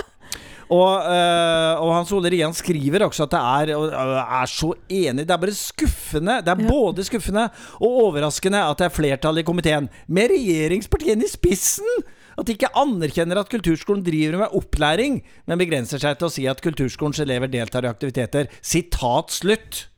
Og, 0.71 1.03
øh, 1.03 1.81
og 1.83 1.89
Hans 1.97 2.13
Ole 2.15 2.31
Rian 2.31 2.55
skriver 2.55 3.03
også 3.09 3.25
at 3.27 3.33
det 3.35 3.41
er 3.73 3.77
Og 3.77 3.91
er 3.91 4.47
så 4.47 4.71
enig. 4.89 5.25
Det 5.27 5.35
er 5.35 5.43
bare 5.43 5.55
skuffende. 5.57 6.37
Det 6.47 6.53
er 6.53 6.61
Ja. 6.63 6.69
både 6.71 7.05
skuffende 7.05 7.49
og 7.81 7.89
overraskende 8.05 8.63
at 8.63 8.79
det 8.79 8.85
er 8.87 8.95
flertall 8.95 9.39
i 9.39 9.43
komiteen, 9.43 9.89
med 10.09 10.31
regjeringspartiene 10.31 11.25
i 11.27 11.29
spissen. 11.29 11.91
At 12.39 12.47
de 12.47 12.53
ikke 12.55 12.71
anerkjenner 12.79 13.37
at 13.41 13.51
kulturskolen 13.51 14.05
driver 14.07 14.39
med 14.39 14.55
opplæring, 14.55 15.23
men 15.47 15.59
begrenser 15.59 15.99
seg 15.99 16.17
til 16.19 16.29
å 16.29 16.31
si 16.33 16.47
at 16.47 16.63
kulturskolens 16.63 17.19
elever 17.21 17.51
deltar 17.51 17.85
i 17.85 17.91
aktiviteter. 17.91 18.47
Sitat 18.63 19.31
slutt. 19.35 19.89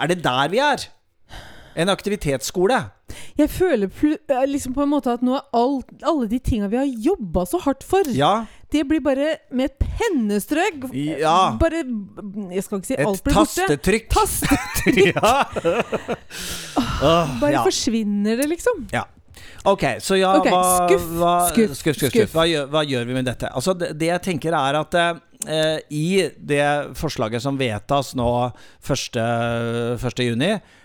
Er 0.00 0.06
det 0.08 0.22
der 0.24 0.48
vi 0.50 0.58
er? 0.58 0.88
En 1.76 1.88
aktivitetsskole? 1.92 2.78
Jeg 3.36 3.50
føler 3.52 3.90
eh, 3.92 4.42
liksom 4.48 4.74
på 4.76 4.84
en 4.84 4.90
måte 4.92 5.12
at 5.12 5.22
nå 5.24 5.34
er 5.36 5.44
alt, 5.56 5.90
alle 6.08 6.28
de 6.30 6.38
tinga 6.40 6.68
vi 6.72 6.80
har 6.80 6.88
jobba 7.06 7.44
så 7.48 7.60
hardt 7.64 7.84
for, 7.84 8.08
Ja. 8.16 8.46
det 8.72 8.86
blir 8.88 9.00
bare 9.04 9.38
med 9.52 9.70
et 9.70 9.78
pennestrøk 9.78 10.86
Ja. 10.94 11.56
Bare 11.60 11.82
Jeg 12.52 12.64
skal 12.64 12.78
ikke 12.80 12.86
si 12.86 12.94
Et 12.94 13.06
alt 13.06 13.24
blir 13.24 13.34
borte. 13.34 13.66
tastetrykk. 13.66 14.08
Tastetrykk. 14.12 15.14
ja. 15.16 15.44
Bare 17.42 17.52
ja. 17.52 17.64
forsvinner 17.64 18.36
det, 18.36 18.48
liksom. 18.48 18.86
Ja. 18.92 19.04
Ok, 19.64 19.84
så 20.02 20.16
ja, 20.18 20.32
okay. 20.38 20.50
hva, 20.50 20.62
skuff, 20.88 21.04
hva, 21.18 21.34
skuff, 21.50 21.76
skuff, 21.78 21.96
skuff, 21.96 22.10
skuff. 22.12 22.32
Hva, 22.34 22.46
gjør, 22.50 22.66
hva 22.72 22.82
gjør 22.86 23.04
vi 23.06 23.14
med 23.14 23.28
dette? 23.30 23.50
Altså, 23.54 23.74
det, 23.78 23.92
det 23.98 24.08
jeg 24.10 24.22
tenker 24.26 24.56
er 24.58 24.78
at 24.80 24.96
eh, 24.98 25.78
i 25.94 26.06
det 26.38 26.66
forslaget 26.98 27.44
som 27.44 27.58
vedtas 27.60 28.14
nå 28.18 28.28
1. 28.82 29.20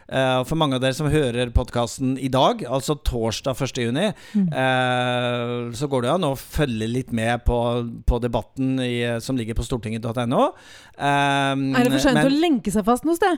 1. 0.08 0.14
juni 0.14 0.18
eh, 0.20 0.44
For 0.48 0.56
mange 0.56 0.76
av 0.76 0.82
dere 0.82 0.94
som 0.96 1.10
hører 1.12 1.52
podkasten 1.52 2.18
i 2.18 2.30
dag, 2.30 2.64
altså 2.66 2.96
torsdag 3.04 3.56
1. 3.60 3.78
juni, 3.78 4.14
Mm. 4.34 4.48
uh, 4.54 5.72
så 5.74 5.88
går 5.88 6.02
det 6.04 6.12
an 6.12 6.24
å 6.24 6.36
følge 6.38 6.88
litt 6.88 7.12
med 7.12 7.44
på, 7.46 7.58
på 8.06 8.20
debatten 8.22 8.80
i, 8.80 9.20
som 9.20 9.38
ligger 9.38 9.56
på 9.56 9.64
stortinget.no. 9.66 10.54
Uh, 10.98 11.56
Er 11.76 11.84
det 11.84 11.92
for 11.92 12.00
seint 12.00 12.24
å 12.24 12.30
lenke 12.32 12.72
seg 12.72 12.86
fast 12.86 13.06
noe 13.06 13.16
sted? 13.16 13.38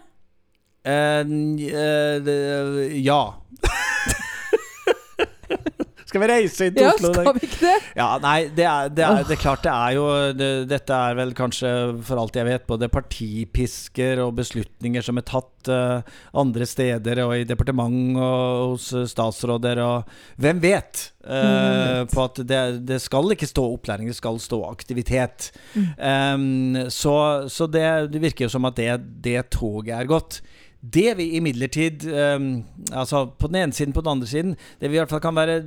Ja. 3.03 3.21
Skal 6.09 6.23
vi 6.23 6.29
reise 6.31 6.67
inn 6.69 6.73
til 6.73 6.87
Ja, 6.87 6.93
Oslo? 6.95 7.11
skal 7.13 7.35
vi 7.37 7.45
ikke 7.45 7.59
det? 7.61 7.75
Ja, 7.99 8.07
nei, 8.23 8.37
det 8.55 8.65
er, 8.65 8.89
det 8.89 9.03
er, 9.05 9.19
det 9.27 9.35
er 9.35 9.41
klart 9.43 9.61
det 9.65 9.73
er 9.73 9.93
jo 9.93 10.05
det, 10.33 10.49
Dette 10.71 10.97
er 11.09 11.17
vel 11.19 11.33
kanskje, 11.37 11.73
for 12.07 12.21
alt 12.21 12.39
jeg 12.39 12.47
vet, 12.47 12.65
både 12.69 12.89
partipisker 12.89 14.23
og 14.23 14.33
beslutninger 14.39 15.05
som 15.05 15.21
er 15.21 15.27
tatt 15.29 15.69
uh, 15.69 16.01
andre 16.41 16.65
steder 16.69 17.21
og 17.27 17.35
i 17.37 17.45
departement 17.45 18.17
og 18.17 18.73
hos 18.73 18.89
eh, 18.95 19.05
statsråder 19.09 19.81
og 19.83 20.09
Hvem 20.41 20.61
vet? 20.63 21.05
Uh, 21.19 21.35
mm. 21.35 22.09
på 22.09 22.23
at 22.23 22.39
det, 22.47 22.61
det 22.89 22.97
skal 23.03 23.35
ikke 23.35 23.49
stå 23.49 23.65
opplæring, 23.75 24.07
det 24.09 24.17
skal 24.17 24.39
stå 24.41 24.63
aktivitet. 24.69 25.51
Mm. 25.75 25.89
Um, 25.99 26.89
så 26.89 27.15
så 27.51 27.67
det, 27.69 27.85
det 28.13 28.21
virker 28.23 28.47
jo 28.47 28.53
som 28.55 28.65
at 28.65 28.79
det, 28.79 28.95
det 29.21 29.51
toget 29.53 29.93
er 29.99 30.09
gått. 30.09 30.39
Det 30.81 31.11
vi 31.19 31.25
imidlertid 31.35 32.05
um, 32.07 32.45
Altså 32.95 33.25
på 33.35 33.49
den 33.51 33.57
ene 33.65 33.75
siden, 33.75 33.91
på 33.91 33.99
den 34.05 34.13
andre 34.13 34.27
siden 34.31 34.53
Det 34.79 34.87
vi 34.87 34.95
i 34.95 34.99
hvert 35.01 35.11
fall 35.11 35.19
kan 35.25 35.35
være 35.35 35.57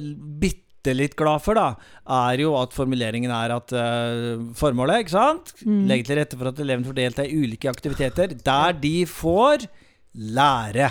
bitte 0.41 0.95
litt 0.97 1.13
glad 1.15 1.43
for, 1.45 1.55
da, 1.55 1.75
er 2.11 2.41
jo 2.43 2.55
at 2.59 2.73
formuleringen 2.75 3.31
er 3.31 3.53
at 3.55 3.71
uh, 3.77 4.41
formålet, 4.59 5.05
ikke 5.05 5.13
sant 5.15 5.53
Mm. 5.63 5.85
Legge 5.87 6.09
til 6.09 6.19
rette 6.19 6.39
for 6.41 6.49
at 6.51 6.59
elevene 6.65 6.89
får 6.89 6.97
delta 6.97 7.23
i 7.29 7.37
ulike 7.39 7.71
aktiviteter 7.71 8.33
der 8.43 8.73
de 8.83 8.95
får 9.07 9.69
lære. 10.17 10.89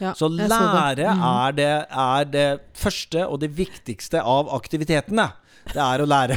Ja, 0.00 0.12
Så 0.16 0.28
lære 0.28 0.96
det. 0.98 1.06
Mm. 1.08 1.22
er, 1.30 1.52
det, 1.56 1.70
er 1.88 2.24
det 2.34 2.60
første 2.76 3.24
og 3.26 3.40
det 3.40 3.50
viktigste 3.56 4.20
av 4.20 4.48
aktivitetene. 4.56 5.30
Det 5.72 5.80
er 5.80 6.02
å 6.04 6.08
lære. 6.08 6.36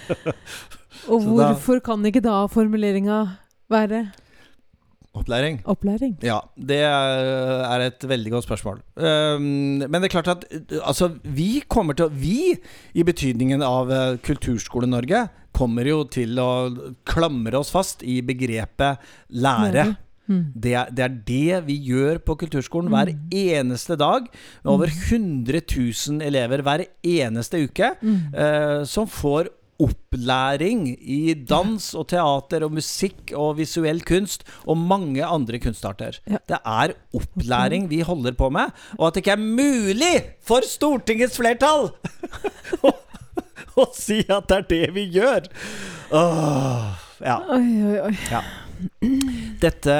Og 1.12 1.22
hvorfor 1.24 1.78
da- 1.80 1.84
kan 1.88 2.04
ikke 2.08 2.22
da 2.24 2.42
formuleringa 2.52 3.20
være 3.70 4.10
Opplæring. 5.16 5.58
opplæring? 5.66 6.12
Ja, 6.22 6.38
det 6.54 6.78
er 6.86 7.82
et 7.88 8.04
veldig 8.06 8.30
godt 8.30 8.46
spørsmål. 8.46 8.78
Um, 8.94 9.42
men 9.82 9.96
det 9.98 10.06
er 10.06 10.14
klart 10.20 10.28
at 10.28 10.44
uh, 10.54 10.78
altså, 10.86 11.08
vi 11.24 11.62
kommer 11.68 11.98
til 11.98 12.06
å 12.06 12.12
Vi, 12.14 12.54
i 12.94 13.02
betydningen 13.02 13.62
av 13.66 13.90
uh, 13.90 14.18
Kulturskole-Norge, 14.22 15.24
kommer 15.52 15.88
jo 15.90 16.04
til 16.06 16.38
å 16.38 16.70
klamre 17.10 17.58
oss 17.58 17.72
fast 17.74 18.04
i 18.06 18.20
begrepet 18.22 19.02
lære. 19.34 19.88
Mm. 20.30 20.44
Det 20.54 20.74
er, 20.78 20.90
det 20.94 21.02
er 21.02 21.14
det 21.26 21.56
vi 21.66 21.74
gjør 21.90 22.20
på 22.22 22.36
kulturskolen 22.38 22.86
hver 22.92 23.10
eneste 23.34 23.96
dag. 23.98 24.28
Med 24.62 24.70
over 24.70 24.86
100 24.86 25.58
000 25.66 26.22
elever 26.22 26.62
hver 26.62 26.84
eneste 27.02 27.64
uke 27.66 27.96
Mm. 28.00 28.30
eh, 28.30 28.84
som 28.86 29.08
får 29.10 29.50
opplæring 29.80 30.88
i 31.00 31.34
dans 31.34 31.90
og 31.98 32.08
teater 32.12 32.66
og 32.66 32.74
musikk 32.78 33.32
og 33.36 33.58
visuell 33.60 34.02
kunst 34.06 34.44
og 34.66 34.78
mange 34.78 35.24
andre 35.24 35.60
kunstarter. 35.62 36.20
Ja. 36.30 36.40
Det 36.48 36.60
er 36.60 36.94
opplæring 37.16 37.88
vi 37.90 38.02
holder 38.06 38.36
på 38.38 38.50
med, 38.54 38.74
og 38.98 39.08
at 39.08 39.14
det 39.14 39.24
ikke 39.24 39.36
er 39.36 39.44
mulig 39.44 40.14
for 40.44 40.66
Stortingets 40.66 41.38
flertall 41.40 41.90
å, 42.84 42.94
å 43.80 43.88
si 43.96 44.22
at 44.28 44.50
det 44.50 44.58
er 44.60 44.68
det 44.74 44.86
vi 44.96 45.06
gjør. 45.18 45.48
Åh, 46.10 47.06
ja. 47.24 47.40
Oi, 47.56 47.68
oi, 47.92 47.98
oi. 48.10 48.16
Dette, 49.60 49.96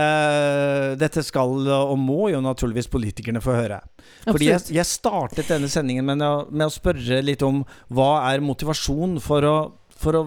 dette 1.01 1.23
skal 1.27 1.69
og 1.69 1.99
må 2.01 2.31
jo 2.33 2.41
naturligvis 2.45 2.89
politikerne 2.93 3.43
få 3.45 3.53
høre. 3.59 3.81
Fordi 4.25 4.49
jeg, 4.51 4.61
jeg 4.79 4.87
startet 4.89 5.49
denne 5.53 5.69
sendingen 5.71 6.05
med 6.09 6.23
å, 6.25 6.47
med 6.51 6.67
å 6.69 6.73
spørre 6.73 7.21
litt 7.25 7.43
om 7.47 7.63
hva 7.93 8.13
er 8.33 8.41
motivasjonen 8.45 9.21
for 9.25 9.45
å, 9.45 9.55
for 10.01 10.17
å 10.17 10.23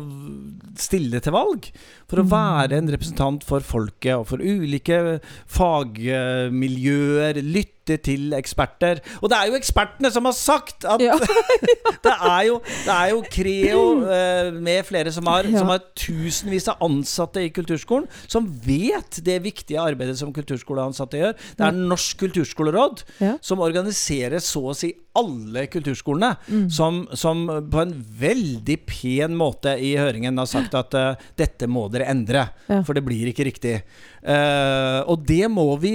stille 0.78 1.20
til 1.26 1.34
valg? 1.34 1.72
For 2.10 2.22
å 2.22 2.24
Mm. 2.28 2.30
være 2.30 2.78
en 2.78 2.92
representant 2.94 3.42
for 3.44 3.60
folket 3.66 4.14
og 4.20 4.28
for 4.30 4.38
ulike 4.38 5.20
fagmiljøer. 5.50 7.42
Lytte 7.42 7.73
til 7.84 8.32
eksperter. 8.38 9.02
Og 9.22 9.30
det 9.32 9.38
er 9.38 9.50
jo 9.52 9.58
ekspertene 9.60 10.12
som 10.14 10.26
har 10.30 10.36
sagt 10.38 10.86
at 10.88 11.02
Ja. 11.04 11.18
det, 12.06 12.14
er 12.14 12.42
jo, 12.48 12.60
det 12.86 12.94
er 12.94 13.10
jo 13.12 13.22
Creo 13.34 13.84
eh, 14.08 14.52
med 14.56 14.84
flere 14.88 15.12
som 15.12 15.28
har, 15.28 15.44
Ja. 15.44 15.60
som 15.60 15.68
har 15.74 15.82
tusenvis 16.00 16.68
av 16.72 16.80
ansatte 16.86 17.44
i 17.44 17.50
kulturskolen, 17.54 18.08
som 18.28 18.48
vet 18.66 19.20
det 19.26 19.42
viktige 19.44 19.82
arbeidet 19.84 20.18
som 20.20 20.32
kulturskoleansatte 20.34 21.20
gjør. 21.20 21.34
Det 21.60 21.68
er 21.68 21.72
Norsk 21.72 22.18
kulturskoleråd 22.24 23.04
Ja. 23.20 23.38
som 23.42 23.60
organiserer 23.60 24.40
så 24.40 24.64
å 24.72 24.76
si 24.76 24.94
alle 25.16 25.68
kulturskolene, 25.70 26.32
Mm. 26.50 26.70
som, 26.74 27.08
som 27.14 27.46
på 27.72 27.82
en 27.82 27.94
veldig 28.20 28.78
pen 28.90 29.36
måte 29.38 29.76
i 29.80 29.94
høringen 30.00 30.38
har 30.42 30.48
sagt 30.50 30.74
at 30.76 30.94
uh, 30.98 31.14
dette 31.38 31.68
må 31.70 31.86
dere 31.94 32.08
endre, 32.10 32.48
Ja. 32.70 32.82
for 32.84 32.94
det 32.98 33.04
blir 33.06 33.30
ikke 33.30 33.46
riktig. 33.46 33.76
Uh, 34.24 35.04
og, 35.12 35.26
det 35.28 35.50
må 35.52 35.66
vi, 35.82 35.92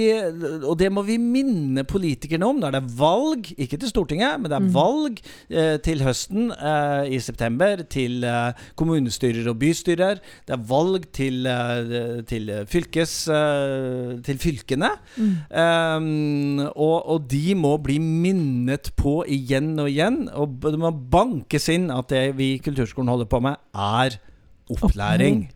og 0.63 0.77
det 0.79 0.91
må 0.93 1.01
vi 1.07 1.17
minne 1.19 1.83
politikerne 1.83 2.45
om. 2.47 2.59
da 2.61 2.67
er 2.69 2.77
det 2.79 2.91
valg, 2.99 3.49
ikke 3.57 3.79
til 3.81 3.89
Stortinget, 3.91 4.39
men 4.39 4.49
det 4.51 4.57
er 4.59 4.67
Mm. 4.69 4.73
valg 4.75 5.19
uh, 5.51 5.77
til 5.83 5.99
høsten 6.05 6.51
i 7.09 7.19
september, 7.19 7.83
til 7.89 8.23
kommunestyrer 8.77 9.47
og 9.49 9.57
bystyrer. 9.59 10.19
Det 10.47 10.53
er 10.55 10.63
valg 10.69 11.05
til, 11.15 11.43
til 12.29 12.49
fylkes 12.69 13.13
til 14.25 14.37
fylkene. 14.41 14.89
Mm. 15.17 15.35
Um, 15.49 16.59
og, 16.75 16.97
og 17.15 17.27
de 17.31 17.55
må 17.57 17.75
bli 17.81 17.97
minnet 17.99 18.91
på 18.99 19.08
igjen 19.27 19.71
og 19.81 19.89
igjen. 19.91 20.19
Og 20.33 20.59
det 20.65 20.79
må 20.81 20.91
bankes 21.13 21.69
inn 21.73 21.89
at 21.93 22.09
det 22.13 22.25
vi 22.39 22.53
i 22.55 22.59
kulturskolen 22.63 23.11
holder 23.11 23.29
på 23.31 23.41
med, 23.45 23.59
er 23.75 24.19
opplæring. 24.69 25.47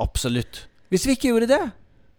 Absolutt. 0.00 0.66
Hvis 0.92 1.06
vi 1.08 1.16
ikke 1.16 1.32
gjorde 1.32 1.50
det 1.56 1.64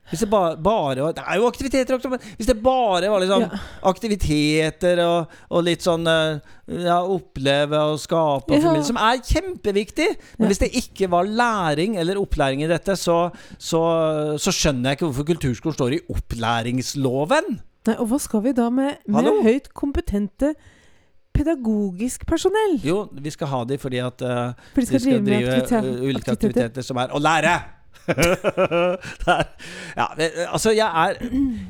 hvis 0.08 0.22
det 0.24 0.30
bare, 0.32 0.54
bare 0.64 1.02
var 1.04 1.12
Det 1.12 1.24
er 1.28 1.36
jo 1.36 1.48
aktiviteter 1.50 1.98
også, 1.98 2.10
men 2.14 2.22
hvis 2.38 2.48
det 2.48 2.54
bare 2.64 3.10
var 3.12 3.20
liksom 3.20 3.42
Ja. 3.44 3.58
aktiviteter 3.90 5.02
og, 5.04 5.34
og 5.52 5.66
litt 5.68 5.84
sånn 5.84 6.08
eh, 6.08 6.40
ja, 6.86 7.02
oppleve 7.04 7.76
og 7.92 8.00
skape 8.00 8.48
og 8.48 8.56
Ja. 8.56 8.62
formidle, 8.64 8.86
som 8.88 8.96
er 9.04 9.20
kjempeviktig. 9.20 10.08
Men 10.40 10.48
hvis 10.48 10.62
det 10.64 10.72
ikke 10.80 11.10
var 11.12 11.28
læring 11.28 11.98
eller 12.00 12.22
opplæring 12.22 12.64
i 12.64 12.70
dette, 12.72 12.96
så, 12.96 13.18
så, 13.60 13.82
så 14.40 14.54
skjønner 14.56 14.94
jeg 14.94 14.98
ikke 15.02 15.10
hvorfor 15.10 15.28
kulturskolen 15.34 15.76
står 15.76 15.98
i 15.98 16.02
opplæringsloven. 16.16 17.60
Nei, 17.88 17.96
og 18.02 18.08
hva 18.12 18.20
skal 18.20 18.44
vi 18.46 18.52
da 18.58 18.70
med, 18.74 18.98
med 19.08 19.44
høyt 19.46 19.70
kompetente 19.78 20.54
pedagogisk 21.38 22.26
personell? 22.28 22.78
Jo, 22.84 23.04
vi 23.14 23.30
skal 23.34 23.48
ha 23.52 23.64
de 23.70 23.78
fordi 23.78 24.00
at 24.02 24.22
uh, 24.26 24.54
For 24.74 24.82
de 24.82 24.86
de 24.86 24.88
skal, 24.88 25.00
skal 25.00 25.12
drive 25.12 25.22
med 25.22 25.48
aktiviteter. 25.48 25.90
eh, 25.94 26.08
ulike 26.10 26.32
aktiviteter 26.38 26.82
som 26.88 26.98
er 27.04 27.14
å 27.16 27.22
lære. 27.22 27.56
Ja, 29.98 30.06
altså, 30.52 30.72
jeg 30.72 30.88
er 30.88 31.18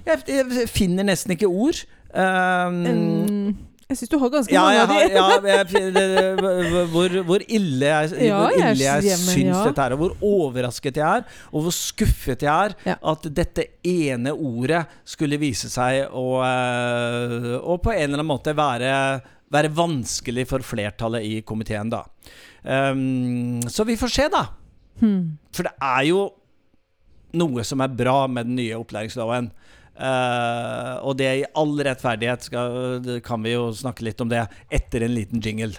jeg, 0.06 0.20
jeg 0.28 0.70
finner 0.70 1.04
nesten 1.08 1.32
ikke 1.36 1.48
ord. 1.50 1.80
Um, 2.14 2.84
Mm, 2.88 3.56
jeg 3.88 3.98
syns 4.02 4.10
du 4.12 4.18
har 4.20 4.32
ganske 4.34 4.52
ja, 4.52 4.64
mange 4.66 4.82
av 4.82 4.90
de. 4.92 4.96
ja, 5.16 5.58
jeg, 5.64 5.92
det, 5.96 6.88
hvor, 6.92 7.14
hvor 7.30 7.44
ille 7.48 7.92
jeg, 7.94 8.10
Ja, 8.28 8.40
hvor 8.42 8.58
jeg 8.58 8.76
ille 8.76 8.88
jeg 8.90 9.20
syns 9.22 9.46
ja. 9.46 9.62
dette 9.70 9.86
er, 9.86 9.96
og 9.96 10.02
hvor 10.02 10.26
overrasket 10.28 11.00
jeg 11.00 11.22
er, 11.22 11.40
og 11.54 11.64
hvor 11.68 11.76
skuffet 11.76 12.44
jeg 12.44 12.52
er 12.52 12.76
Ja. 12.90 12.98
at 13.14 13.30
dette 13.38 13.68
ene 13.88 14.34
ordet 14.36 14.84
skulle 15.08 15.40
vise 15.40 15.72
seg 15.72 16.12
å, 16.12 16.26
eh, 16.44 17.56
å 17.64 17.78
på 17.80 17.94
en 17.96 18.02
eller 18.10 18.20
annen 18.20 18.28
måte 18.34 18.52
være, 18.58 18.92
være 19.56 19.72
vanskelig 19.72 20.48
for 20.50 20.68
flertallet 20.68 21.24
i 21.24 21.38
komiteen, 21.48 21.88
da. 21.94 22.04
Um, 22.68 23.62
så 23.72 23.86
vi 23.88 23.96
får 23.96 24.12
se, 24.12 24.28
da. 24.34 24.44
Hmm. 25.00 25.38
For 25.56 25.64
det 25.70 25.76
er 25.80 26.04
jo 26.10 26.26
noe 27.40 27.64
som 27.68 27.80
er 27.86 27.96
bra 27.96 28.26
med 28.28 28.50
den 28.50 28.60
nye 28.60 28.76
opplæringsloven. 28.82 29.48
Uh, 29.98 31.02
og 31.02 31.18
det 31.18 31.30
i 31.40 31.46
all 31.58 31.74
rettferdighet 31.82 32.48
skal, 32.50 33.02
kan 33.26 33.42
vi 33.42 33.56
jo 33.56 33.72
snakke 33.74 34.06
litt 34.06 34.22
om 34.22 34.30
det 34.30 34.46
etter 34.70 35.06
en 35.08 35.16
liten 35.16 35.42
jingle. 35.42 35.74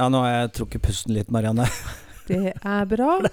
Ja, 0.00 0.08
nå 0.08 0.22
har 0.24 0.32
jeg 0.32 0.54
trukket 0.56 0.86
pusten 0.86 1.14
litt, 1.14 1.30
Marianne. 1.30 1.68
Det 2.30 2.52
er 2.54 2.84
bra. 2.90 3.16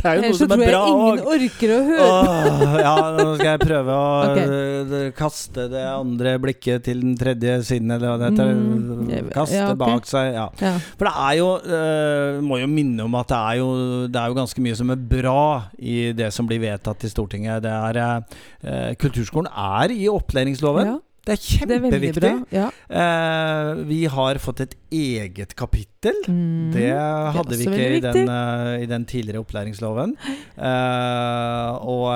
Det 0.00 0.08
er 0.08 0.16
jo 0.16 0.22
noe 0.24 0.36
som 0.38 0.52
er 0.54 0.60
bra 0.62 0.78
òg. 0.86 1.18
Ellers 1.20 1.26
tror 1.26 1.34
jeg 1.34 1.40
ingen 1.42 1.48
orker 1.50 1.72
å 1.74 1.78
høre. 1.88 2.04
Åh, 2.06 2.76
ja, 2.86 2.92
nå 3.16 3.26
skal 3.34 3.48
jeg 3.50 3.62
prøve 3.64 3.96
å 3.96 4.06
Ok. 4.30 4.38
øh, 4.40 5.08
kaste 5.18 5.66
det 5.72 5.82
andre 5.90 6.34
blikket 6.40 6.86
til 6.86 7.02
den 7.04 7.18
tredje 7.20 7.56
siden, 7.68 7.92
eller 7.96 8.14
hva 8.14 8.16
det 8.22 8.30
heter. 8.30 8.54
Mm, 8.54 9.28
Kaste 9.34 9.58
ja, 9.58 9.66
okay. 9.68 9.80
bak 9.82 10.08
seg. 10.08 10.30
Ja. 10.38 10.46
Ja. 10.62 10.72
For 10.94 11.08
det 11.08 11.14
er 11.26 11.36
jo 11.40 11.48
uh, 11.66 12.40
Må 12.46 12.60
jo 12.60 12.70
minne 12.70 13.04
om 13.04 13.18
at 13.18 13.28
det 13.32 13.40
er 13.40 13.60
jo, 13.60 13.68
det 14.08 14.22
er 14.22 14.32
jo 14.32 14.38
ganske 14.40 14.64
mye 14.64 14.78
som 14.78 14.94
er 14.94 15.04
bra 15.12 15.44
i 15.76 15.98
det 16.16 16.30
som 16.34 16.48
blir 16.48 16.62
vedtatt 16.62 17.04
i 17.04 17.12
Stortinget. 17.12 17.64
Det 17.66 17.74
er 17.74 18.00
uh, 18.00 18.90
Kulturskolen 19.00 19.50
er 19.50 19.94
i 19.94 20.08
opplæringsloven. 20.10 20.94
Ja, 20.94 20.98
Det 21.26 21.34
er 21.34 21.40
det 21.40 21.76
er 21.76 21.80
kjempeviktig. 21.90 22.32
Ja. 22.54 22.68
Eh, 22.88 23.82
vi 23.88 24.04
har 24.08 24.38
fått 24.42 24.62
et 24.64 24.76
eget 24.90 25.54
kapittel. 25.54 26.16
Mm. 26.26 26.70
Det 26.72 26.88
hadde 27.36 27.58
vi 27.60 27.66
ikke 27.68 27.88
i 27.98 28.00
den, 28.00 28.30
uh, 28.30 28.80
i 28.80 28.86
den 28.88 29.04
tidligere 29.04 29.42
opplæringsloven. 29.44 30.14
Eh, 30.56 31.68
og, 31.84 32.08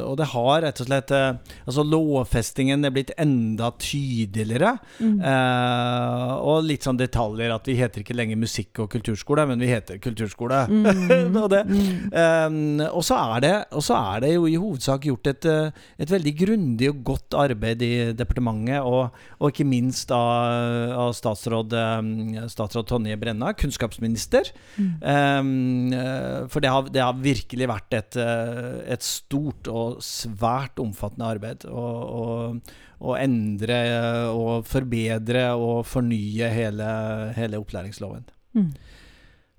og 0.00 0.16
det 0.18 0.28
har 0.32 0.64
rett 0.64 0.80
og 0.82 0.88
slett 0.88 1.12
uh, 1.12 1.36
Altså 1.66 1.84
lovfestingen 1.86 2.84
er 2.84 2.94
blitt 2.94 3.12
enda 3.20 3.70
tydeligere. 3.82 4.76
Mm. 4.98 5.20
Eh, 5.20 6.32
og 6.40 6.64
litt 6.66 6.86
sånn 6.86 6.98
detaljer 7.00 7.52
at 7.54 7.68
vi 7.68 7.76
heter 7.78 8.02
ikke 8.02 8.16
lenger 8.16 8.40
musikk- 8.40 8.82
og 8.82 8.90
kulturskole, 8.94 9.46
men 9.50 9.62
vi 9.62 9.70
heter 9.70 10.00
kulturskole. 10.02 10.64
Mm. 10.70 11.36
Og 11.46 11.54
Mm. 11.56 12.80
Og, 12.86 13.02
så 13.04 13.16
er 13.34 13.42
det, 13.42 13.52
og 13.76 13.82
så 13.84 13.96
er 14.14 14.24
det 14.24 14.32
jo 14.34 14.46
i 14.48 14.56
hovedsak 14.58 15.06
gjort 15.08 15.30
et, 15.30 15.46
eh, 15.50 15.70
et 16.02 16.10
veldig 16.10 16.32
grundig 16.38 16.90
og 16.90 17.02
godt 17.06 17.36
arbeid 17.38 17.82
i 17.82 17.92
departementet, 18.16 18.45
og, 18.46 19.16
og 19.40 19.52
ikke 19.52 19.66
minst 19.68 20.12
av, 20.14 20.94
av 20.94 21.12
statsråd, 21.16 21.76
um, 21.98 22.10
statsråd 22.52 22.88
Tonje 22.90 23.18
Brenna, 23.20 23.52
kunnskapsminister. 23.58 24.52
Mm. 24.76 24.90
Um, 25.02 25.92
eh, 25.96 26.40
for 26.52 26.64
det 26.64 26.72
har, 26.72 26.90
det 26.92 27.04
har 27.04 27.20
virkelig 27.20 27.70
vært 27.70 27.98
et, 27.98 28.18
eh, 28.22 28.80
et 28.96 29.06
stort 29.06 29.70
og 29.70 30.02
svært 30.04 30.82
omfattende 30.82 31.30
arbeid. 31.36 31.68
Å 31.70 31.86
og 32.16 32.60
å 32.96 33.16
endre 33.18 33.80
eh, 33.90 34.28
og 34.32 34.66
forbedre 34.68 35.50
og 35.60 35.84
fornye 35.88 36.48
hele, 36.52 36.86
hele 37.36 37.60
opplæringsloven. 37.60 38.24
Mm. 38.56 38.70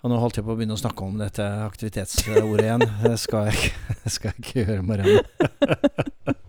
Og 0.06 0.12
nå 0.12 0.20
holdt 0.22 0.40
jeg 0.40 0.46
på 0.46 0.54
å 0.54 0.58
begynne 0.58 0.78
å 0.78 0.80
snakke 0.80 1.06
om 1.06 1.18
dette 1.20 1.46
aktivitetsordet 1.66 2.64
igjen. 2.64 2.86
Det 3.04 3.16
skal 3.22 3.50
jeg 3.52 3.72
skal 4.16 4.32
jeg 4.32 4.44
ikke 4.44 4.66
gjøre, 4.66 4.84
Marianne. 4.86 6.38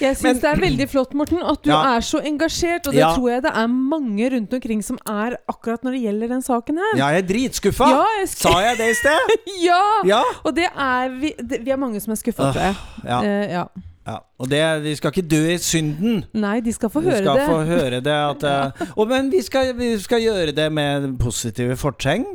Jeg 0.00 0.16
syns 0.18 0.40
det 0.42 0.48
er 0.50 0.60
veldig 0.60 0.86
flott, 0.90 1.14
Morten, 1.14 1.40
at 1.42 1.62
du 1.62 1.70
Ja. 1.70 1.96
er 1.96 2.00
så 2.00 2.20
engasjert. 2.22 2.86
Og 2.86 2.92
det 2.92 3.00
Ja. 3.00 3.14
tror 3.14 3.30
jeg 3.30 3.42
det 3.42 3.52
er 3.54 3.66
mange 3.68 4.30
rundt 4.30 4.52
omkring 4.52 4.82
som 4.84 4.98
er 5.06 5.36
akkurat 5.48 5.82
når 5.82 5.92
det 5.92 6.02
gjelder 6.02 6.28
den 6.28 6.42
saken 6.42 6.76
her. 6.78 6.92
Ja, 6.98 7.08
jeg 7.14 7.24
er 7.24 7.28
dritskuffa! 7.32 7.88
Ja, 7.88 8.04
jeg 8.20 8.28
sk- 8.28 8.42
Sa 8.46 8.60
jeg 8.60 8.76
det 8.78 8.90
i 8.90 8.94
sted? 8.94 9.34
ja! 9.68 9.82
Ja. 10.04 10.22
Og 10.44 10.54
det 10.54 10.68
er 10.76 11.08
vi 11.20 11.32
det, 11.38 11.64
Vi 11.64 11.70
er 11.70 11.76
mange 11.76 12.00
som 12.00 12.12
er 12.12 12.16
skuffa, 12.16 12.52
tror 12.52 12.60
jeg. 12.62 12.76
ja, 13.04 13.20
Eh, 13.22 13.50
ja. 13.50 13.64
Ja. 14.06 14.16
Og 14.38 14.48
det, 14.50 14.60
vi 14.84 14.92
skal 14.98 15.12
ikke 15.14 15.24
dø 15.30 15.38
i 15.54 15.56
synden. 15.62 16.24
Nei, 16.36 16.58
de 16.60 16.72
skal 16.76 16.90
få 16.92 17.00
høre 17.00 17.14
høre 17.14 17.22
skal 17.24 17.38
det. 17.38 17.46
få 17.48 17.58
høre 17.68 18.00
det. 18.04 18.12
At, 18.12 18.42
ja. 18.50 18.88
og, 18.96 19.08
men 19.08 19.30
vi 19.32 19.40
skal, 19.46 19.70
vi 19.78 19.88
skal 20.02 20.20
gjøre 20.20 20.52
det 20.56 20.66
med 20.76 21.06
positive 21.22 21.76
fortegn. 21.80 22.26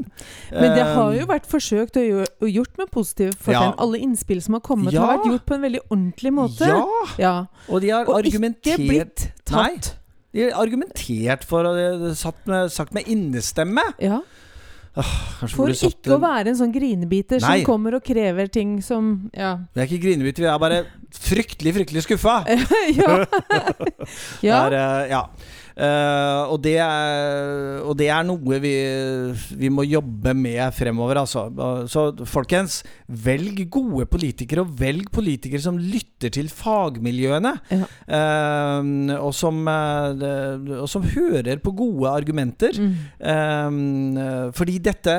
Men 0.52 0.72
det 0.74 0.86
har 0.88 1.12
Eh, 1.12 1.20
jo 1.20 1.28
vært 1.30 1.46
forsøkt 1.52 2.00
å 2.02 2.06
og 2.26 2.50
gjort 2.50 2.78
med 2.82 2.90
positive 2.92 3.34
fortegn. 3.38 3.70
Ja. 3.70 3.78
Alle 3.86 4.02
innspill 4.02 4.42
som 4.42 4.58
har 4.58 4.62
kommet, 4.66 4.94
Ja. 4.94 5.06
har 5.06 5.18
vært 5.18 5.30
gjort 5.32 5.46
på 5.46 5.54
en 5.60 5.62
veldig 5.68 5.82
ordentlig 5.92 6.34
måte. 6.34 6.68
Ja! 6.68 6.84
Ja. 7.20 7.36
Og 7.70 7.82
de 7.82 7.90
har 7.94 8.06
Og 8.10 8.18
argumentert 8.24 8.80
ikke 8.80 8.90
blitt 8.90 9.30
tatt. 9.46 9.56
Nei, 9.60 9.96
De 10.34 10.44
har 10.46 10.62
argumentert 10.62 11.44
for 11.50 11.66
og 11.66 11.76
de 11.78 11.86
har 12.10 12.16
sagt 12.16 12.46
med, 12.48 12.70
sagt 12.72 12.94
med 12.94 13.04
innestemme. 13.10 13.82
Ja. 14.02 14.22
Kanskje 15.40 15.56
For 15.56 15.74
ikke 15.74 16.10
en... 16.10 16.16
å 16.16 16.20
være 16.24 16.54
en 16.54 16.60
sånn 16.60 16.74
grinebiter 16.74 17.42
Nei. 17.44 17.60
som 17.62 17.68
kommer 17.68 17.98
og 18.00 18.04
krever 18.06 18.50
ting 18.52 18.80
som 18.86 19.30
Ja. 19.36 19.56
Vi 19.74 19.84
er 19.84 19.90
ikke 19.90 20.04
grinebiter, 20.08 20.46
vi 20.46 20.52
er 20.52 20.60
bare 20.62 20.82
fryktelig, 21.16 21.74
fryktelig 21.80 22.06
skuffa. 22.06 22.42
ja. 23.00 23.16
ja. 24.50 24.60
Der, 24.70 24.76
er, 24.76 24.80
eh, 24.80 25.10
ja. 25.14 25.24
Eh, 25.80 26.52
og, 26.52 26.58
det 26.64 26.76
er, 26.84 27.80
og 27.88 27.96
det 28.00 28.10
er 28.12 28.26
noe 28.28 28.60
vi, 28.60 28.74
vi 29.62 29.70
må 29.72 29.86
jobbe 29.88 30.34
med 30.36 30.62
fremover, 30.76 31.22
altså. 31.22 31.46
Så 31.90 32.10
folkens, 32.28 32.82
velg 33.08 33.62
gode 33.72 34.10
politikere, 34.12 34.66
og 34.66 34.74
velg 34.80 35.08
politikere 35.16 35.64
som 35.64 35.80
lytter 35.80 36.34
til 36.36 36.52
fagmiljøene. 36.52 37.54
Ja. 37.72 37.88
Uh, 38.10 39.16
og, 39.20 39.32
som, 39.36 39.62
uh, 39.68 40.82
og 40.82 40.90
som 40.92 41.06
hører 41.06 41.62
på 41.64 41.74
gode 41.78 42.12
argumenter. 42.12 42.76
Mm. 42.80 44.52
Fordi 44.56 44.78
dette 44.84 45.16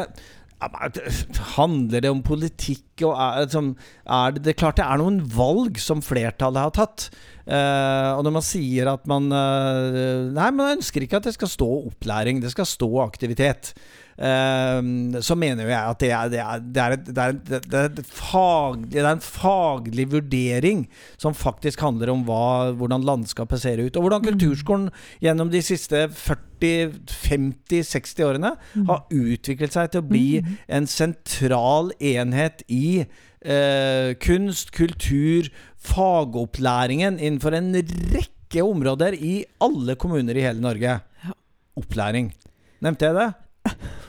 Handler 0.61 2.05
det 2.05 2.11
om 2.13 2.21
politikk 2.25 3.05
og 3.09 3.15
er, 3.17 3.47
som, 3.53 3.73
er 4.05 4.35
det, 4.35 4.43
det 4.45 4.53
er 4.53 4.59
klart 4.61 4.81
det 4.81 4.85
er 4.85 5.01
noen 5.01 5.23
valg 5.33 5.81
som 5.81 6.03
flertallet 6.05 6.67
har 6.67 6.75
tatt. 6.77 7.07
Eh, 7.49 8.11
og 8.13 8.23
når 8.27 8.35
man 8.37 8.45
sier 8.45 8.91
at 8.93 9.09
man 9.11 9.31
eh, 9.33 10.29
Nei, 10.37 10.51
man 10.53 10.77
ønsker 10.77 11.07
ikke 11.07 11.19
at 11.23 11.31
det 11.31 11.35
skal 11.39 11.51
stå 11.51 11.71
opplæring, 11.89 12.43
det 12.45 12.53
skal 12.53 12.69
stå 12.69 12.91
aktivitet. 13.07 13.73
Eh, 14.21 14.81
så 15.25 15.35
mener 15.39 15.65
jo 15.65 15.71
jeg 15.73 15.91
at 15.95 16.01
det 16.03 16.11
er, 16.13 16.29
det 16.31 16.41
er, 16.41 16.59
det 16.61 16.83
er, 16.83 16.91
et, 16.97 17.05
det 17.07 17.19
er, 17.25 17.29
et, 17.35 17.41
det 17.67 17.79
er, 17.81 17.85
et 17.91 18.07
faglig, 18.07 18.93
det 18.93 19.01
er 19.03 19.15
en 19.15 19.25
faglig 19.25 20.07
vurdering 20.13 20.79
som 21.21 21.35
faktisk 21.37 21.81
handler 21.85 22.09
om 22.13 22.21
hva, 22.29 22.73
hvordan 22.77 23.07
landskapet 23.07 23.59
ser 23.63 23.77
ut. 23.83 23.97
Og 23.97 24.03
hvordan 24.07 24.27
kulturskolen 24.29 24.87
gjennom 25.25 25.49
de 25.53 25.61
siste 25.65 25.99
40-50-60 26.13 28.25
årene 28.27 28.53
har 28.91 29.01
utviklet 29.09 29.73
seg 29.77 29.85
til 29.93 30.01
å 30.03 30.11
bli 30.11 30.29
en 30.69 30.87
sentral 30.91 31.87
enhet 31.99 32.57
i 32.69 33.05
eh, 33.45 34.17
kunst, 34.21 34.73
kultur, 34.77 35.49
fagopplæringen 35.81 37.19
innenfor 37.19 37.57
en 37.57 37.73
rekke 38.15 38.65
områder 38.65 39.17
i 39.17 39.45
alle 39.63 39.97
kommuner 40.01 40.37
i 40.37 40.45
hele 40.45 40.63
Norge. 40.63 40.99
Opplæring. 41.81 42.33
Nevnte 42.85 43.11
jeg 43.11 43.21
det? 43.21 43.31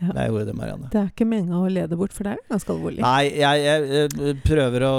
Ja. 0.00 0.06
Ja. 0.08 0.22
Jeg 0.22 0.30
gjorde 0.32 0.44
det, 0.48 0.54
Marianne. 0.56 0.88
Det 0.92 1.00
er 1.00 1.08
ikke 1.10 1.26
meninga 1.28 1.58
å 1.60 1.68
lede 1.68 1.96
bort, 2.00 2.14
for 2.16 2.24
det 2.24 2.32
er 2.32 2.38
jo 2.40 2.46
ganske 2.54 2.72
alvorlig. 2.72 3.02
Nei, 3.04 3.24
jeg, 3.36 3.64
jeg, 3.66 4.08
jeg 4.16 4.38
prøver 4.46 4.86
å 4.88 4.94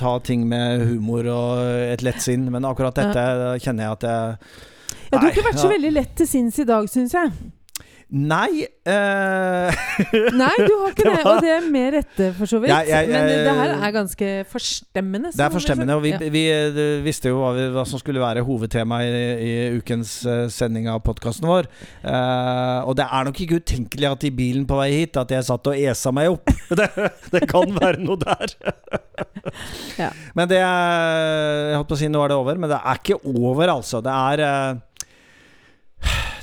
ta 0.00 0.14
ting 0.24 0.46
med 0.48 0.86
humor 0.88 1.28
og 1.32 1.60
et 1.92 2.02
lett 2.06 2.22
sinn, 2.24 2.48
men 2.54 2.64
akkurat 2.68 2.96
dette 2.96 3.26
kjenner 3.64 3.84
jeg 3.90 3.98
at 3.98 4.08
jeg 4.08 4.38
Ja, 5.12 5.18
du 5.18 5.26
har 5.26 5.30
ikke 5.34 5.44
vært 5.46 5.60
så 5.62 5.68
veldig 5.70 5.92
lett 5.92 6.16
til 6.18 6.26
sinns 6.30 6.56
i 6.58 6.64
dag, 6.68 6.88
syns 6.90 7.12
jeg. 7.14 7.30
Nei 8.06 8.62
eh, 8.86 9.78
Nei, 10.38 10.52
du 10.62 10.74
har 10.78 10.92
ikke 10.92 11.02
Det 11.06 11.10
det, 11.10 11.24
var- 11.24 11.30
og 11.32 11.40
det 11.42 11.50
er 11.56 11.64
med 11.74 11.94
rette, 11.96 12.28
for 12.38 12.46
så 12.46 12.60
vidt. 12.62 12.70
Jeg- 12.70 12.86
jeg- 12.92 13.08
Men 13.10 13.26
det, 13.26 13.54
her 13.58 13.72
er 13.82 13.90
ganske 13.96 14.28
forstemmende. 14.46 15.32
Det 15.34 15.40
er 15.42 15.50
forstemmende, 15.50 15.96
og 15.98 16.02
vi, 16.04 16.10
Ja. 16.14 16.18
vi 16.22 16.30
vi 16.30 16.84
visste 17.02 17.32
jo 17.32 17.40
hva, 17.40 17.50
vi, 17.56 17.64
hva 17.74 17.84
som 17.90 17.98
skulle 17.98 18.22
være 18.22 18.44
hovedtemaet 18.46 19.10
i, 19.10 19.48
i 19.48 19.80
ukens 19.80 20.12
eh, 20.24 20.46
sending 20.54 20.86
av 20.88 21.02
podkasten 21.02 21.48
vår. 21.50 21.66
Eh, 22.06 22.86
og 22.86 22.94
det 22.96 23.08
er 23.10 23.24
nok 23.26 23.40
ikke 23.42 23.58
utenkelig 23.58 24.10
at 24.12 24.24
i 24.24 24.30
bilen 24.30 24.66
på 24.70 24.78
vei 24.78 24.90
hit 25.00 25.16
at 25.18 25.34
jeg 25.34 25.42
satt 25.50 25.66
og 25.66 25.74
esa 25.76 26.12
meg 26.14 26.30
opp. 26.30 26.46
det, 26.78 26.88
det 27.34 27.42
kan 27.50 27.74
være 27.74 27.98
noe 28.06 28.16
der. 28.22 28.54
Ja. 29.98 30.12
Men 30.34 30.46
det 30.48 30.58
er 30.62 31.70
Jeg 31.72 31.76
holdt 31.80 31.88
på 31.90 31.96
å 31.98 32.04
si 32.04 32.08
nå 32.12 32.22
er 32.22 32.28
det 32.30 32.38
over, 32.38 32.54
men 32.54 32.70
det 32.70 32.78
er 32.78 33.02
ikke 33.02 33.18
over, 33.34 33.66
altså. 33.80 33.98
Det 34.04 34.14
er 34.14 34.46
eh, 34.46 34.82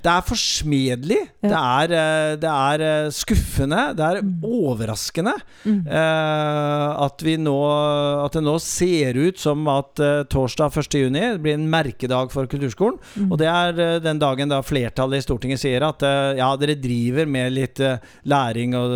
det 0.03 0.11
er 0.11 0.23
forsmedelig. 0.27 1.19
Det 1.43 1.51
er, 1.55 1.91
eh, 1.95 2.35
det 2.39 2.49
er 2.51 2.81
eh, 2.83 3.09
skuffende. 3.15 3.95
Det 3.95 4.03
er 4.03 4.21
Mm. 4.23 4.41
overraskende 4.43 5.33
Mm. 5.65 5.87
eh, 5.87 7.03
at, 7.05 7.21
vi 7.23 7.35
nå, 7.37 7.55
at 8.25 8.31
det 8.33 8.43
nå 8.43 8.59
ser 8.61 9.15
ut 9.17 9.37
som 9.39 9.65
at 9.67 9.95
torsdag 10.29 10.71
1. 10.75 10.99
juni 10.99 11.37
blir 11.39 11.53
en 11.55 11.69
merkedag 11.71 12.31
for 12.31 12.45
kulturskolen. 12.47 12.97
Mm. 13.17 13.31
Og 13.31 13.37
det 13.39 13.47
er 13.47 13.99
den 14.03 14.19
dagen 14.19 14.49
da 14.49 14.61
flertallet 14.61 15.17
i 15.21 15.25
Stortinget 15.25 15.59
sier 15.59 15.83
at 15.87 16.01
ja, 16.37 16.49
dere 16.59 16.75
driver 16.79 17.25
med 17.27 17.53
litt 17.53 17.79
læring 18.25 18.75
og, 18.75 18.91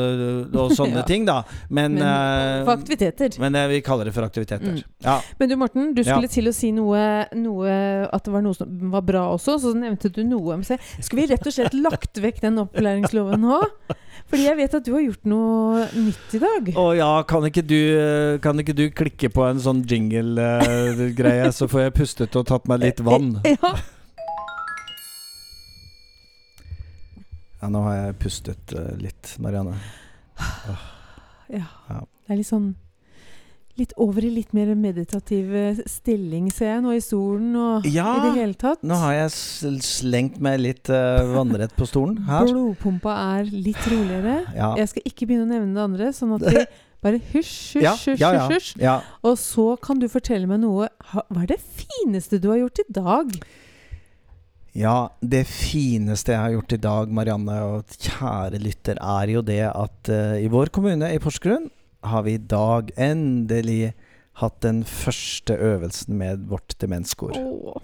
og 0.56 0.72
sånne 0.76 0.98
Ja. 1.04 1.08
ting, 1.08 1.26
da. 1.28 1.44
Men, 1.70 1.96
Men 1.96 2.66
for 2.66 2.74
aktiviteter. 2.78 3.40
men 3.40 3.54
vi 3.70 3.82
kaller 3.82 4.06
det 4.06 4.14
for 4.16 4.24
aktiviteter. 4.28 4.78
Mm. 4.78 4.84
Ja. 5.04 5.20
Men 5.40 5.50
du 5.50 5.56
Morten, 5.58 5.94
du 5.96 6.04
skulle 6.04 6.28
Ja. 6.28 6.28
til 6.28 6.48
å 6.50 6.54
si 6.54 6.72
noe, 6.72 7.26
noe 7.36 8.08
At 8.14 8.24
det 8.26 8.32
var 8.34 8.42
noe 8.42 8.54
som 8.56 8.92
var 8.92 9.02
bra 9.02 9.24
også, 9.36 9.58
så 9.62 9.74
nevnte 9.76 10.12
du 10.12 10.24
noe 10.24 10.54
Skal 11.00 11.20
vi 11.20 11.26
rett 11.30 11.46
og 11.46 11.54
slett 11.54 11.76
lagt 11.78 12.18
vekk 12.22 12.40
den 12.42 12.58
opplæringsloven 12.64 13.44
nå? 13.44 13.60
Fordi 14.28 14.48
jeg 14.48 14.58
vet 14.58 14.74
at 14.80 14.86
du 14.88 14.92
har 14.96 15.04
gjort 15.06 15.28
noe 15.30 15.84
nytt 15.94 16.34
i 16.36 16.40
dag. 16.42 16.72
Å 16.82 16.86
ja, 16.98 17.10
kan 17.30 17.46
ikke, 17.48 17.64
du, 17.64 17.78
eh, 17.78 18.40
kan 18.44 18.58
ikke 18.60 18.76
du 18.76 18.88
klikke 18.92 19.30
på 19.32 19.46
en 19.48 19.62
sånn 19.64 19.84
jingle-greie, 19.88 21.52
så 21.56 21.70
får 21.72 21.86
jeg 21.86 21.96
pustet 22.00 22.36
og 22.40 22.48
tatt 22.50 22.68
meg 22.72 22.84
litt 22.88 23.04
vann? 23.06 23.38
Ja. 23.58 23.76
Ja, 27.58 27.72
nå 27.74 27.80
har 27.88 27.96
jeg 27.98 28.18
pustet 28.22 28.74
eh, 28.78 28.92
litt, 29.02 29.32
Marianne. 29.42 29.78
ja. 31.50 31.64
Ja. 31.90 32.02
Det 32.28 32.36
er 32.36 32.38
litt 32.42 32.50
sånn 32.50 32.68
litt 33.80 33.94
over 34.02 34.26
i 34.26 34.32
litt 34.34 34.54
mer 34.58 34.72
meditativ 34.78 35.54
eh, 35.56 35.80
stilling, 35.90 36.50
ser 36.54 36.72
jeg 36.72 36.84
nå 36.86 36.96
i 36.98 37.04
stolen 37.04 37.54
og 37.60 37.86
Ja, 37.90 38.08
i 38.18 38.24
det 38.26 38.34
hele 38.40 38.58
tatt. 38.60 38.82
Nå 38.88 38.98
har 39.02 39.16
jeg 39.16 39.84
slengt 39.86 40.40
meg 40.44 40.60
litt 40.64 40.90
uh, 40.94 41.22
vannrett 41.36 41.76
på 41.78 41.88
stolen 41.90 42.20
her. 42.28 42.48
Blodpumpa 42.50 43.14
er 43.38 43.52
litt 43.54 43.84
roligere. 43.92 44.40
Ja. 44.58 44.74
Jeg 44.82 44.92
skal 44.94 45.08
ikke 45.10 45.30
begynne 45.30 45.48
å 45.48 45.52
nevne 45.52 45.78
det 45.78 45.86
andre, 45.86 46.10
sånn 46.18 46.34
at 46.40 46.48
vi 46.48 46.66
bare 47.06 47.22
hysj, 47.22 47.78
hysj, 47.78 47.86
Ja, 47.86 47.94
hysj, 47.94 48.18
ja, 48.24 48.34
ja. 48.40 48.50
hysj. 48.52 48.74
ja. 48.82 48.98
Og 49.28 49.38
så 49.42 49.70
kan 49.84 50.02
du 50.02 50.10
fortelle 50.12 50.50
meg 50.50 50.64
noe 50.64 50.90
Hva 51.14 51.44
er 51.44 51.54
det 51.54 51.62
fineste 51.62 52.42
du 52.42 52.50
har 52.50 52.64
gjort 52.64 52.82
i 52.82 52.88
dag? 52.98 53.38
Ja, 54.78 54.98
det 55.26 55.46
fineste 55.50 56.36
jeg 56.36 56.42
har 56.42 56.54
gjort 56.54 56.74
i 56.76 56.82
dag, 56.82 57.14
Marianne 57.14 57.56
og 57.66 57.96
kjære 57.98 58.60
lytter, 58.62 59.00
er 59.02 59.32
jo 59.34 59.42
det 59.46 59.64
at 59.70 60.12
uh, 60.14 60.36
i 60.38 60.50
vår 60.54 60.70
kommune 60.74 61.10
i 61.14 61.22
Porsgrunn 61.22 61.70
har 62.06 62.24
vi 62.28 62.38
i 62.38 62.42
dag 62.42 62.92
endelig 62.96 63.94
hatt 64.38 64.60
den 64.62 64.84
første 64.86 65.56
øvelsen 65.58 66.18
med 66.20 66.46
vårt 66.50 66.76
demenskor. 66.82 67.38
Oh. 67.38 67.80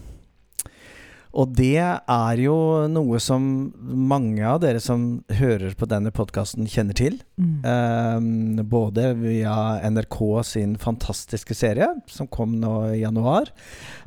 Og 1.34 1.49
det 1.58 1.82
er 1.82 2.39
jo 2.43 2.56
noe 2.93 3.17
som 3.23 3.45
mange 3.82 4.43
av 4.45 4.60
dere 4.62 4.78
som 4.84 5.23
hører 5.34 5.73
på 5.73 5.88
denne 5.89 6.12
podkasten, 6.13 6.67
kjenner 6.69 6.93
til. 6.97 7.17
Mm. 7.41 7.56
Um, 7.65 8.62
både 8.69 9.15
via 9.17 9.56
NRK 9.89 10.19
sin 10.45 10.78
fantastiske 10.78 11.58
serie, 11.58 11.89
som 12.06 12.30
kom 12.30 12.60
nå 12.62 12.76
i 12.91 13.02
januar, 13.02 13.49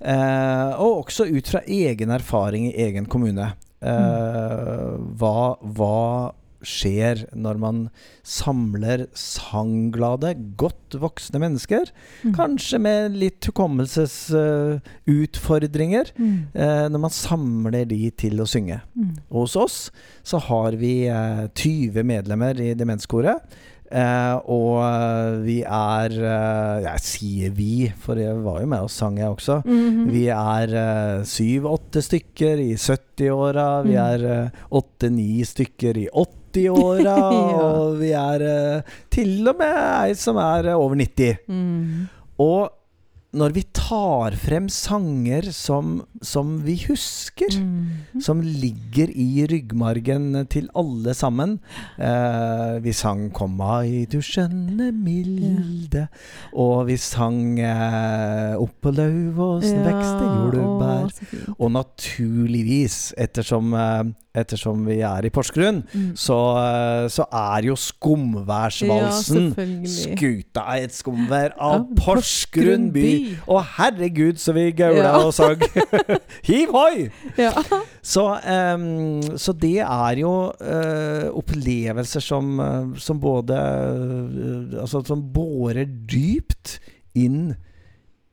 uh, 0.07 0.79
og 0.79 1.03
også 1.03 1.27
ut 1.27 1.51
fra 1.51 1.65
egen 1.67 2.15
erfaring 2.15 2.71
i 2.71 2.77
egen 2.87 3.11
kommune. 3.11 3.57
Eh, 3.77 4.93
hva, 5.21 5.41
hva 5.61 5.97
skjer 6.67 7.23
når 7.39 7.59
man 7.63 7.77
samler 8.27 9.05
sangglade, 9.17 10.33
godt 10.59 10.97
voksne 10.99 11.39
mennesker, 11.43 11.85
Mm. 12.25 12.33
kanskje 12.35 12.79
med 12.83 13.15
litt 13.21 13.47
hukommelsesutfordringer, 13.47 16.11
Mm. 16.19 16.47
uh, 16.55 16.89
når 16.91 16.99
man 17.01 17.11
samler 17.15 17.85
de 17.89 18.11
til 18.11 18.41
å 18.43 18.47
synge. 18.49 18.81
Mm. 18.97 19.17
Og 19.31 19.41
hos 19.47 19.57
oss 19.57 19.91
så 20.25 20.39
har 20.43 20.73
vi 20.81 21.09
uh, 21.09 21.47
20 21.55 22.03
medlemmer 22.05 22.59
i 22.61 22.75
demenskoret. 22.75 23.41
Uh, 23.87 24.35
og 24.51 24.83
eh, 24.83 25.37
vi 25.45 25.61
er 25.63 26.11
uh, 26.19 26.83
Jeg 26.83 26.99
sier 27.05 27.51
vi, 27.55 27.87
for 28.03 28.19
jeg 28.19 28.35
var 28.43 28.59
jo 28.65 28.67
med 28.67 28.83
og 28.83 28.91
sang, 28.91 29.15
jeg 29.21 29.31
også. 29.31 29.61
Mhm. 29.65 30.09
Vi 30.11 30.25
er 30.35 30.67
syv-åtte 31.23 32.03
stykker 32.03 32.59
i 32.65 32.73
70-åra. 32.75 33.85
Vi 33.87 33.95
Mm. 33.95 34.03
er 34.03 34.51
åtte-ni 34.75 35.39
stykker 35.47 35.97
i 36.03 36.09
80-åra. 36.53 37.17
Ja. 37.57 37.67
Og 37.67 37.99
vi 38.01 38.11
er 38.17 38.43
eh, 38.47 38.97
til 39.13 39.47
og 39.49 39.57
med 39.61 39.77
ei 39.77 40.15
som 40.19 40.39
er 40.41 40.71
eh, 40.73 40.79
over 40.79 40.97
90. 40.99 41.47
Mm. 41.49 42.07
Og 42.43 42.73
når 43.37 43.53
vi 43.53 43.63
tar 43.77 44.33
frem 44.41 44.67
sanger 44.73 45.51
som, 45.53 45.99
som 46.25 46.55
vi 46.65 46.79
husker 46.87 47.53
Mm. 47.57 48.21
som 48.25 48.41
ligger 48.41 49.11
i 49.13 49.45
ryggmargen 49.47 50.47
til 50.51 50.69
alle 50.77 51.13
sammen. 51.15 51.59
Eh, 51.99 52.79
vi 52.83 52.93
sang 52.93 53.31
'Kom 53.31 53.57
mai, 53.57 54.07
du 54.11 54.19
skjønne 54.25 54.89
milde', 54.93 56.09
og 56.55 56.87
vi 56.89 56.97
sang 56.97 57.59
eh, 57.61 58.57
'Oppå 58.57 58.91
Lauvåsen 58.97 59.85
ja, 59.85 59.91
vekste 59.91 60.25
jordbær'. 60.25 61.55
Og 61.61 61.71
naturligvis, 61.73 63.13
ettersom, 63.19 63.75
eh, 63.75 64.05
ettersom 64.35 64.85
vi 64.87 65.01
er 65.01 65.25
i 65.25 65.31
Porsgrunn, 65.31 65.83
Mm. 65.95 66.13
så, 66.17 66.57
eh, 66.57 67.09
så 67.09 67.25
er 67.33 67.63
jo 67.67 67.75
Skumværsvalsen 67.77 69.55
Ja, 69.57 69.87
skuta 69.87 70.77
i 70.79 70.85
et 70.85 70.93
skumvær 70.93 71.53
av 71.59 71.81
Av 71.81 71.87
Porsgrunn 71.97 72.93
by. 72.93 73.26
Å 73.47 73.61
herregud, 73.79 74.39
så 74.41 74.55
vi 74.57 74.69
gaula 74.77 75.11
Ja. 75.11 75.21
og 75.25 75.35
sang. 75.37 75.61
Hiv 76.49 76.73
hoi! 76.75 77.07
Ja. 77.41 77.53
Så, 78.03 78.25
um, 78.39 79.21
så 79.39 79.55
det 79.59 79.81
er 79.83 80.21
jo 80.23 80.33
uh, 80.55 81.27
opplevelser 81.37 82.23
som, 82.23 82.57
eh, 82.63 82.97
som 83.03 83.19
både 83.21 83.57
uh, 83.59 84.81
Altså 84.83 85.03
som 85.07 85.23
bårer 85.35 85.89
dypt 86.09 86.79
inn 87.19 87.55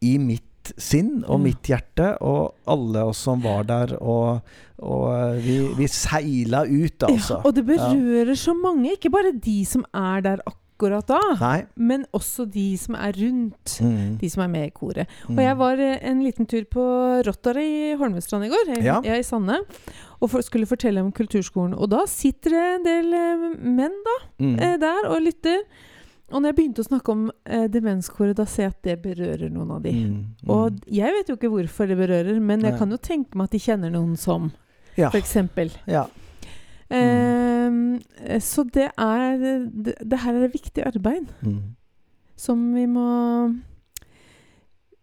i 0.03 0.17
mitt 0.21 0.73
sinn 0.79 1.23
og 1.27 1.41
mitt 1.43 1.67
hjerte, 1.67 2.13
og 2.23 2.53
alle 2.71 3.01
oss 3.09 3.19
som 3.25 3.41
var 3.43 3.65
der, 3.67 3.97
og, 3.99 4.39
og 4.79 5.39
vi, 5.43 5.57
vi 5.75 5.87
seila 5.91 6.61
ut, 6.63 7.03
altså. 7.03 7.39
ja. 7.39 7.41
Og 7.43 7.55
det 7.57 7.65
berører 7.67 8.31
så 8.39 8.55
mange, 8.55 8.93
ikke 8.95 9.11
bare 9.11 9.33
de 9.35 9.57
som 9.67 9.83
er 9.91 10.23
der 10.23 10.43
akkurat 10.45 10.62
da, 10.79 11.19
Nei. 11.39 11.65
men 11.77 12.05
også 12.13 12.45
de 12.51 12.77
som 12.77 12.95
er 12.95 13.13
rundt. 13.13 13.77
Mm. 13.81 14.17
De 14.19 14.29
som 14.29 14.43
er 14.43 14.47
med 14.47 14.67
i 14.67 14.71
koret. 14.71 15.07
Mm. 15.29 15.37
Og 15.37 15.43
jeg 15.43 15.57
var 15.57 15.79
eh, 15.79 15.99
en 16.09 16.23
liten 16.23 16.45
tur 16.49 16.63
på 16.65 16.83
Rottary 17.25 17.91
i 17.91 17.95
Holmestrand 17.95 18.45
i 18.45 18.49
går, 18.49 18.75
jeg, 18.75 18.83
Ja. 18.83 19.01
jeg 19.03 19.19
i 19.19 19.23
Sande, 19.23 19.61
og 20.21 20.29
for, 20.29 20.41
skulle 20.41 20.65
fortelle 20.65 21.01
om 21.01 21.11
kulturskolen. 21.11 21.73
Og 21.77 21.89
da 21.89 22.05
sitter 22.05 22.49
det 22.49 22.63
en 22.75 22.83
del 22.83 23.13
eh, 23.13 23.47
menn 23.63 23.95
da, 24.03 24.17
Mm. 24.39 24.59
eh, 24.59 24.77
der 24.77 25.07
og 25.09 25.21
lytter. 25.21 25.63
Og 26.33 26.41
når 26.41 26.49
jeg 26.49 26.55
begynte 26.55 26.81
å 26.81 26.87
snakke 26.87 27.11
om 27.11 27.31
eh, 27.45 27.67
demenskoret, 27.67 28.35
da 28.35 28.45
ser 28.45 28.63
jeg 28.63 28.71
at 28.73 28.81
det 28.83 29.01
berører 29.03 29.51
noen 29.53 29.71
av 29.75 29.81
de. 29.83 29.91
Mm. 29.93 30.49
Og 30.49 30.79
jeg 30.89 31.13
vet 31.13 31.29
jo 31.29 31.35
ikke 31.37 31.51
hvorfor 31.53 31.87
det 31.87 31.97
berører, 31.99 32.39
men 32.41 32.61
jeg 32.65 32.77
kan 32.79 32.89
jo 32.89 32.97
tenke 32.97 33.35
meg 33.37 33.45
at 33.51 33.51
de 33.51 33.59
kjenner 33.59 33.91
noen 33.93 34.17
som, 34.17 34.51
ja. 34.97 35.09
for 35.11 35.19
eksempel. 35.19 35.69
ja. 35.87 36.07
Ehm, 36.93 37.99
eh, 38.21 38.39
så 38.41 38.63
det 38.69 38.89
er 38.97 39.37
det, 39.39 39.95
det 39.99 40.19
her 40.19 40.33
er 40.43 40.53
viktig 40.53 40.85
arbeid 40.85 41.27
Mm. 41.41 41.75
som 42.37 42.73
vi 42.75 42.85
må 42.85 43.07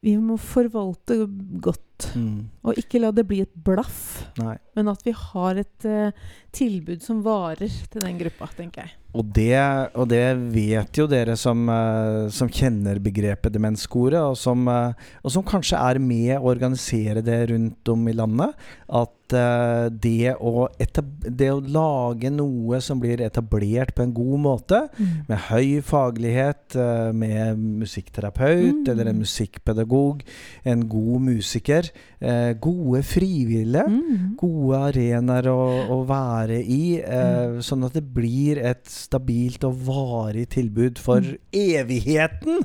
Vi 0.03 0.17
må 0.17 0.37
forvalte 0.41 1.27
godt. 1.61 1.83
Mm. 2.15 2.49
Og 2.67 2.79
ikke 2.81 3.01
la 3.03 3.11
det 3.15 3.27
bli 3.29 3.43
et 3.45 3.53
blaff, 3.67 4.27
Nei. 4.41 4.57
men 4.77 4.91
at 4.93 5.05
vi 5.07 5.15
har 5.17 5.61
et 5.61 5.87
uh, 5.89 6.11
tilbud 6.55 7.05
som 7.05 7.23
varer 7.25 7.71
til 7.91 8.05
den 8.05 8.19
gruppa, 8.21 8.51
tenker 8.57 8.85
jeg. 8.85 8.97
Og 9.11 9.27
det, 9.35 9.59
og 9.99 10.07
det 10.07 10.23
vet 10.55 10.99
jo 11.01 11.09
dere 11.11 11.35
som, 11.39 11.65
uh, 11.67 12.29
som 12.31 12.51
kjenner 12.53 13.01
begrepet 13.03 13.55
demenskoret, 13.57 14.21
og 14.23 14.37
som, 14.39 14.69
eh, 14.71 15.09
og 15.25 15.33
som 15.35 15.43
kanskje 15.47 15.81
er 15.81 15.99
med 15.99 16.37
å 16.37 16.53
organisere 16.53 17.25
det 17.27 17.41
rundt 17.51 17.91
om 17.91 18.07
i 18.07 18.15
landet. 18.15 18.55
At 18.87 19.17
det, 19.31 20.33
å 20.43 20.65
det 20.83 21.47
å 21.53 21.61
lage 21.63 22.33
noe 22.35 22.81
som 22.83 22.99
blir 22.99 23.21
etablert 23.23 23.93
på 23.95 24.03
en 24.03 24.15
god 24.17 24.41
måte, 24.43 24.81
med 24.99 25.45
høy 25.47 25.79
faglighet, 25.87 26.75
med 27.15 27.61
musikkterapeut 27.79 28.81
Mm. 28.81 28.89
eller 28.91 29.11
en 29.11 29.21
musikkpedagog, 29.23 30.23
en 30.65 30.89
god 30.89 31.21
musiker, 31.21 31.90
eh, 32.21 32.53
gode 32.61 33.03
frivillige. 33.07 33.85
Mm. 33.89 34.37
Gode 34.41 34.81
arenaer 34.91 35.49
å, 35.53 35.59
å 35.97 35.99
være 36.09 36.61
i, 36.63 37.01
eh, 37.01 37.59
sånn 37.65 37.85
at 37.87 37.93
det 37.99 38.05
blir 38.15 38.59
et 38.59 38.85
stabilt 38.91 39.65
og 39.69 39.79
varig 39.87 40.49
tilbud 40.57 40.99
for 40.99 41.21
Mm. 41.21 41.39
evigheten. 41.53 42.63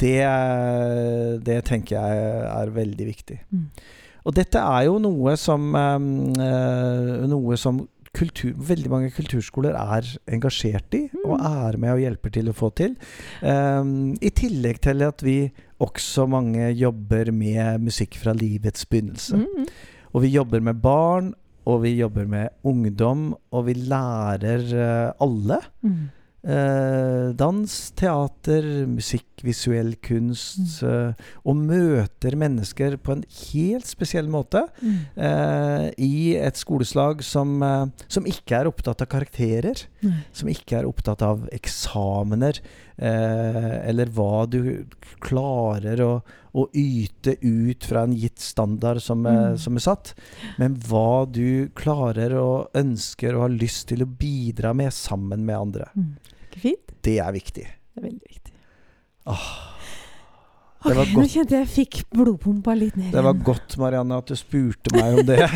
Det, 0.00 0.20
det 1.44 1.58
tenker 1.68 1.96
jeg 1.98 2.44
er 2.50 2.70
veldig 2.74 3.06
viktig. 3.10 3.38
Mm. 3.52 3.64
Og 4.24 4.34
dette 4.36 4.60
er 4.60 4.84
jo 4.86 4.98
noe 5.02 5.34
som 5.40 5.70
eh, 5.74 5.96
eh, 6.44 7.26
Noe 7.30 7.56
som 7.60 7.82
kultur, 8.16 8.50
veldig 8.58 8.90
mange 8.90 9.10
kulturskoler 9.14 9.76
er 9.78 10.06
engasjert 10.34 10.94
i, 10.98 11.04
og 11.24 11.36
Mm. 11.38 11.44
er 11.46 11.76
med 11.78 11.92
og 11.94 12.00
hjelper 12.02 12.32
til 12.34 12.48
å 12.50 12.54
få 12.58 12.72
til. 12.74 12.96
Um, 13.40 14.16
I 14.20 14.30
tillegg 14.34 14.80
til 14.82 15.02
at 15.06 15.22
vi 15.22 15.52
også 15.80 16.26
mange 16.28 16.70
jobber 16.76 17.30
med 17.32 17.80
musikk 17.86 18.18
fra 18.20 18.34
livets 18.36 18.86
begynnelse. 18.86 19.40
Mm. 19.40 19.68
Og 20.12 20.24
vi 20.24 20.32
jobber 20.34 20.60
med 20.60 20.80
barn, 20.82 21.32
og 21.68 21.82
vi 21.84 21.94
jobber 21.98 22.26
med 22.28 22.48
ungdom, 22.66 23.34
og 23.52 23.66
vi 23.68 23.76
lærer 23.78 24.64
eh, 24.74 25.12
alle. 25.22 25.60
Mm. 25.82 26.08
Eh, 26.42 27.32
dans, 27.36 27.72
teater, 27.96 28.86
musikk, 28.88 29.26
visuell 29.44 29.94
kunst. 30.00 30.82
eh, 30.82 31.12
og 31.44 31.56
møter 31.56 32.36
mennesker 32.36 32.96
på 32.96 33.12
en 33.12 33.24
helt 33.52 33.86
spesiell 33.88 34.28
måte. 34.28 34.62
Mm. 34.80 34.98
eh, 35.16 35.90
I 35.98 36.36
et 36.40 36.56
skoleslag 36.56 37.22
som, 37.24 37.62
eh, 37.62 37.86
som 38.08 38.24
ikke 38.24 38.56
er 38.60 38.68
opptatt 38.72 39.02
av 39.02 39.08
karakterer. 39.12 39.84
Mm. 40.02 40.12
Som 40.32 40.48
ikke 40.48 40.78
er 40.80 40.88
opptatt 40.88 41.22
av 41.22 41.46
eksamener. 41.52 42.60
Eh, 43.00 43.88
eller 43.88 44.06
hva 44.12 44.46
du 44.48 44.84
klarer 45.24 46.00
å, 46.04 46.22
å 46.52 46.66
yte 46.76 47.36
ut 47.40 47.84
fra 47.84 48.02
en 48.04 48.12
gitt 48.16 48.38
standard 48.40 49.00
som, 49.00 49.22
Mm. 49.24 49.56
som 49.58 49.76
er 49.76 49.80
satt. 49.80 50.14
Men 50.58 50.74
hva 50.76 51.24
du 51.30 51.68
klarer 51.74 52.32
og 52.40 52.68
ønsker 52.74 53.34
og 53.36 53.40
har 53.46 53.56
lyst 53.56 53.88
til 53.88 54.02
å 54.04 54.06
bidra 54.18 54.74
med 54.74 54.92
sammen 54.92 55.44
med 55.46 55.56
andre. 55.56 55.88
Fint? 56.62 56.94
Det 57.04 57.16
er 57.24 57.32
viktig. 57.34 57.66
Det 57.66 58.00
er 58.02 58.06
veldig 58.06 58.28
viktig. 58.36 58.54
Åh, 59.30 59.50
Ok, 60.80 60.96
Nå 61.12 61.26
kjente 61.28 61.58
jeg 61.58 61.68
fikk 61.68 61.96
blodpumpa 62.08 62.72
litt 62.72 62.94
ned 62.96 63.10
Det 63.12 63.20
var 63.20 63.34
igjen. 63.34 63.42
godt, 63.44 63.74
Marianne, 63.76 64.16
at 64.22 64.30
du 64.30 64.36
spurte 64.40 64.94
meg 64.96 65.18
om 65.20 65.26
det. 65.28 65.42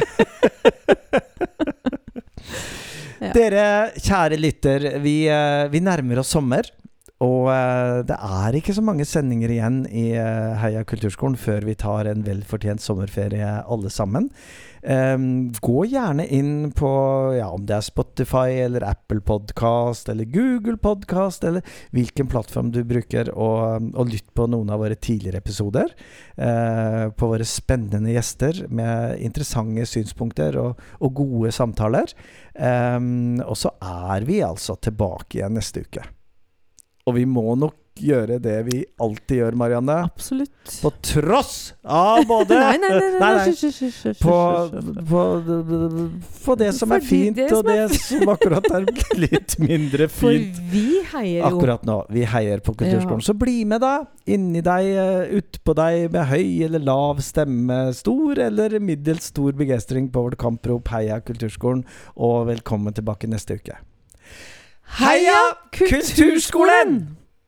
Ja. 3.24 3.30
Dere 3.32 3.66
kjære 4.04 4.36
lytter, 4.36 4.82
vi, 5.00 5.14
eh, 5.32 5.64
vi 5.72 5.80
nærmer 5.80 6.18
oss 6.20 6.34
sommer. 6.34 6.66
Og 7.24 7.46
eh, 7.48 8.02
det 8.04 8.16
er 8.18 8.58
ikke 8.58 8.74
så 8.76 8.82
mange 8.84 9.06
sendinger 9.08 9.48
igjen 9.54 9.78
i 9.88 10.10
eh, 10.18 10.58
Heia 10.60 10.82
kulturskolen 10.84 11.38
før 11.40 11.64
vi 11.64 11.76
tar 11.80 12.10
en 12.10 12.24
velfortjent 12.26 12.84
sommerferie 12.84 13.48
alle 13.64 13.92
sammen. 13.94 14.28
Ehm, 14.85 15.53
gå 15.64 15.85
gjerne 15.88 16.27
inn 16.29 16.73
på 16.77 16.88
ja, 17.38 17.47
om 17.49 17.62
det 17.64 17.79
er 17.79 17.85
Spotify 17.87 18.59
eller 18.66 18.85
Apple 18.85 19.23
Podcast 19.25 20.11
eller 20.12 20.29
Google 20.29 20.77
Podcast 20.77 21.44
eller 21.49 21.64
hvilken 21.97 22.29
plattform 22.29 22.68
du 22.75 22.83
bruker, 22.85 23.31
og, 23.33 23.88
og 23.97 24.12
lytt 24.12 24.29
på 24.37 24.44
noen 24.53 24.73
av 24.75 24.83
våre 24.85 24.99
tidligere 24.99 25.40
episoder. 25.40 25.94
Uh, 26.37 27.09
på 27.16 27.31
våre 27.31 27.47
spennende 27.49 28.12
gjester 28.12 28.64
med 28.68 29.23
interessante 29.25 29.87
synspunkter 29.88 30.59
og, 30.61 30.83
og 31.01 31.16
gode 31.16 31.55
samtaler. 31.57 32.12
Um, 32.53 33.40
og 33.40 33.57
så 33.59 33.73
er 33.81 34.29
vi 34.29 34.42
altså 34.44 34.77
tilbake 34.85 35.40
igjen 35.40 35.57
neste 35.57 35.87
uke. 35.87 36.05
Og 37.09 37.16
vi 37.16 37.25
må 37.29 37.55
nok 37.57 37.84
gjøre 38.02 38.37
det 38.42 38.54
vi 38.66 38.80
alltid 39.00 39.38
gjør, 39.38 39.57
Marianne. 39.59 39.94
Absolutt. 40.09 40.50
På 40.83 40.90
tross 41.04 41.74
av 41.85 42.24
både 42.30 42.57
Nei, 42.59 42.78
nei, 42.83 42.90
nei. 42.90 43.11
nei, 43.12 43.20
Nei, 43.20 43.52
nei. 43.54 44.12
på, 44.20 44.38
på, 45.11 45.22
på 46.44 46.57
det 46.59 46.70
som 46.74 46.92
er 46.96 47.04
fint, 47.07 47.37
det 47.38 47.48
og 47.54 47.64
det 47.68 47.78
som 48.00 48.33
akkurat 48.35 48.66
er 48.80 48.88
litt 49.20 49.57
mindre 49.62 50.09
fint. 50.11 50.59
For 50.59 50.68
vi 50.74 50.85
heier 51.14 51.40
jo. 51.40 51.52
akkurat 51.52 51.87
nå. 51.88 51.98
Vi 52.14 52.26
heier 52.35 52.62
på 52.66 52.74
Kulturskolen. 52.74 53.24
Så 53.24 53.37
bli 53.38 53.61
med, 53.68 53.85
da. 53.85 53.94
Inni 54.26 54.62
deg, 54.64 54.90
eh, 54.98 55.38
utpå 55.40 55.74
deg 55.78 56.11
med 56.14 56.28
høy 56.33 56.64
eller 56.68 56.83
lav 56.85 57.22
stemme. 57.24 57.80
Stor 57.96 58.40
eller 58.50 58.78
middels 58.83 59.30
stor 59.33 59.52
begeistring 59.57 60.11
på 60.12 60.26
vårt 60.26 60.38
kamprop 60.40 60.88
'Heia 60.90 61.20
Kulturskolen', 61.24 61.85
og 62.16 62.46
velkommen 62.50 62.92
tilbake 62.96 63.30
neste 63.30 63.54
uke. 63.61 63.78
Heia 65.00 65.38
Kulturskolen! 65.72 67.04